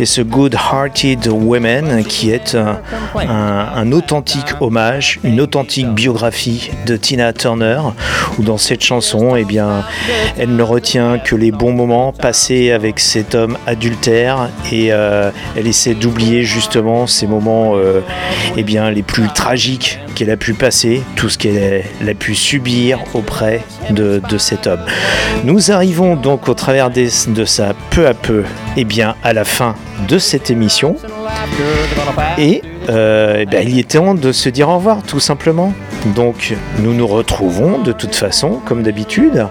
et 0.00 0.06
ce 0.06 0.20
Good 0.22 0.54
Hearted 0.54 1.28
Women 1.28 2.02
qui 2.04 2.30
est 2.32 2.56
un, 2.56 2.80
un- 3.14 3.68
un 3.76 3.92
authentique 3.92 4.60
hommage, 4.60 5.20
une 5.22 5.40
authentique 5.40 5.88
biographie 5.88 6.70
de 6.86 6.96
Tina 6.96 7.32
Turner, 7.32 7.80
où 8.38 8.42
dans 8.42 8.58
cette 8.58 8.82
chanson, 8.82 9.36
eh 9.36 9.44
bien, 9.44 9.84
elle 10.38 10.56
ne 10.56 10.62
retient 10.62 11.18
que 11.18 11.36
les 11.36 11.52
bons 11.52 11.72
moments 11.72 12.12
passés 12.12 12.72
avec 12.72 12.98
cet 12.98 13.34
homme 13.36 13.56
adultère 13.66 14.48
et 14.72 14.88
euh, 14.92 15.30
elle 15.56 15.68
essaie 15.68 15.94
d'oublier 15.94 16.42
justement 16.42 17.06
ces 17.06 17.26
moments 17.28 17.74
euh, 17.76 18.00
eh 18.56 18.62
bien, 18.62 18.90
les 18.90 19.02
plus 19.02 19.28
tragiques 19.34 19.98
qu'elle 20.14 20.30
a 20.30 20.36
pu 20.36 20.54
passer, 20.54 21.02
tout 21.16 21.28
ce 21.28 21.38
qu'elle 21.38 21.84
a, 22.06 22.14
pu 22.14 22.34
subir 22.34 22.98
auprès 23.14 23.62
de, 23.90 24.20
cet 24.38 24.66
homme. 24.66 24.84
Nous 25.44 25.70
arrivons 25.70 26.16
donc 26.16 26.48
au 26.48 26.54
travers 26.54 26.90
de 26.90 27.44
ça 27.44 27.74
peu 27.90 28.06
à 28.06 28.14
peu 28.14 28.44
eh 28.76 28.84
bien, 28.84 29.14
à 29.22 29.32
la 29.32 29.44
fin 29.44 29.74
de 30.08 30.18
cette 30.18 30.50
émission. 30.50 30.96
Et 32.38 32.62
euh, 32.88 33.44
eh 33.50 33.62
il 33.62 33.78
était 33.78 33.98
temps 33.98 34.14
de 34.14 34.32
se 34.32 34.48
dire 34.48 34.68
au 34.68 34.76
revoir, 34.76 35.02
tout 35.02 35.20
simplement. 35.20 35.72
Donc, 36.14 36.54
nous 36.78 36.94
nous 36.94 37.06
retrouvons 37.06 37.78
de 37.78 37.92
toute 37.92 38.14
façon, 38.14 38.60
comme 38.64 38.82
d'habitude, 38.82 39.46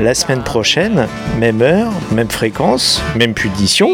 la 0.00 0.14
semaine 0.14 0.42
prochaine, 0.42 1.06
même 1.38 1.60
heure, 1.60 1.92
même 2.12 2.30
fréquence, 2.30 3.02
même 3.16 3.34
punition. 3.34 3.88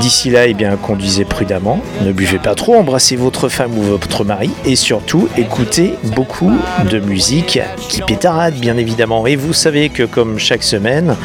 D'ici 0.00 0.30
là, 0.30 0.46
eh 0.46 0.54
bien, 0.54 0.76
conduisez 0.76 1.24
prudemment, 1.24 1.80
ne 2.02 2.12
buvez 2.12 2.38
pas 2.38 2.54
trop, 2.54 2.76
embrassez 2.76 3.16
votre 3.16 3.48
femme 3.48 3.76
ou 3.78 3.82
votre 3.82 4.24
mari, 4.24 4.50
et 4.66 4.76
surtout, 4.76 5.28
écoutez 5.36 5.94
beaucoup 6.14 6.52
de 6.90 6.98
musique 6.98 7.58
qui 7.88 8.02
pétarade, 8.02 8.54
bien 8.54 8.76
évidemment. 8.76 9.26
Et 9.26 9.36
vous 9.36 9.52
savez 9.52 9.88
que, 9.88 10.02
comme 10.02 10.38
chaque 10.38 10.62
semaine, 10.62 11.16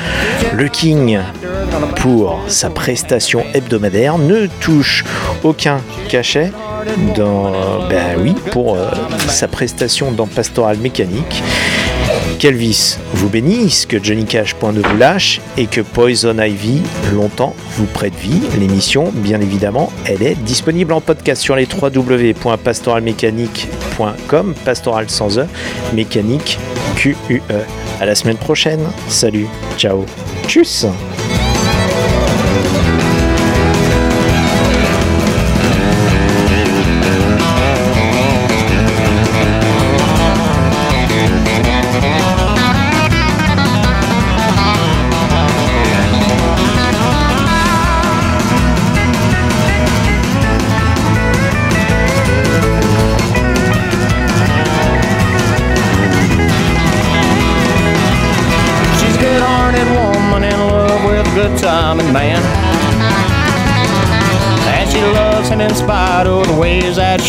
le 0.53 0.68
King 0.70 1.20
pour 1.97 2.39
sa 2.47 2.70
prestation 2.70 3.43
hebdomadaire 3.53 4.18
ne 4.18 4.47
touche 4.59 5.03
aucun 5.43 5.82
cachet 6.07 6.51
dans 7.16 7.88
ben 7.90 8.20
oui 8.20 8.36
pour 8.52 8.76
euh, 8.76 8.92
sa 9.28 9.48
prestation 9.48 10.12
dans 10.12 10.28
Pastoral 10.28 10.78
Mécanique. 10.78 11.42
Qu'Elvis 12.40 12.98
vous 13.14 13.30
bénisse, 13.30 13.86
que 13.86 14.04
Johnny 14.04 14.26
Cash 14.26 14.56
vous 14.60 14.98
lâche 14.98 15.40
et 15.58 15.68
que 15.68 15.80
Poison 15.82 16.38
Ivy 16.38 16.82
longtemps 17.14 17.56
vous 17.78 17.86
prête 17.86 18.16
vie. 18.16 18.42
L'émission, 18.60 19.14
bien 19.14 19.40
évidemment, 19.42 19.92
elle 20.06 20.22
est 20.22 20.36
disponible 20.36 20.92
en 20.94 21.02
podcast 21.02 21.42
sur 21.42 21.56
les 21.56 21.68
www.pastoralmécanique.com, 21.68 24.54
pastoral 24.66 25.10
sans 25.10 25.40
E, 25.40 25.48
mécanique 25.94 26.60
Q-U-E. 26.96 27.62
À 28.00 28.06
la 28.06 28.16
semaine 28.16 28.38
prochaine. 28.38 28.86
Salut, 29.08 29.48
ciao, 29.78 30.06
tchuss 30.48 30.86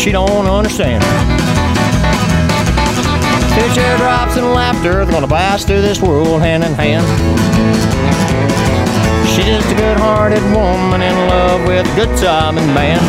she 0.07 0.13
don't 0.13 0.47
understand. 0.47 1.03
Two 3.53 3.67
teardrops 3.75 4.37
and 4.37 4.53
laughter, 4.53 5.03
they're 5.03 5.11
gonna 5.11 5.27
pass 5.27 5.65
through 5.65 5.81
this 5.81 5.99
world 6.01 6.39
hand 6.39 6.63
in 6.63 6.73
hand. 6.75 7.05
She's 9.27 9.43
just 9.43 9.69
a 9.69 9.75
good-hearted 9.75 10.41
woman 10.55 11.01
in 11.01 11.13
love 11.27 11.67
with 11.67 11.91
a 11.91 11.95
good 11.95 12.17
timing 12.19 12.73
man. 12.73 13.01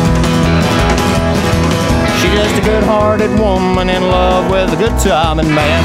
She's 2.19 2.33
just 2.33 2.57
a 2.57 2.65
good-hearted 2.65 3.31
woman 3.39 3.89
in 3.89 4.03
love 4.03 4.51
with 4.51 4.73
a 4.73 4.75
good 4.75 4.99
timing 4.99 5.55
man. 5.55 5.81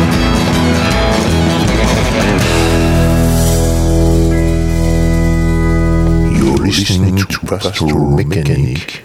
You're 6.36 6.66
listening 6.66 7.16
to 7.18 7.38
Pastoral 7.46 8.10
Mechanic, 8.10 9.04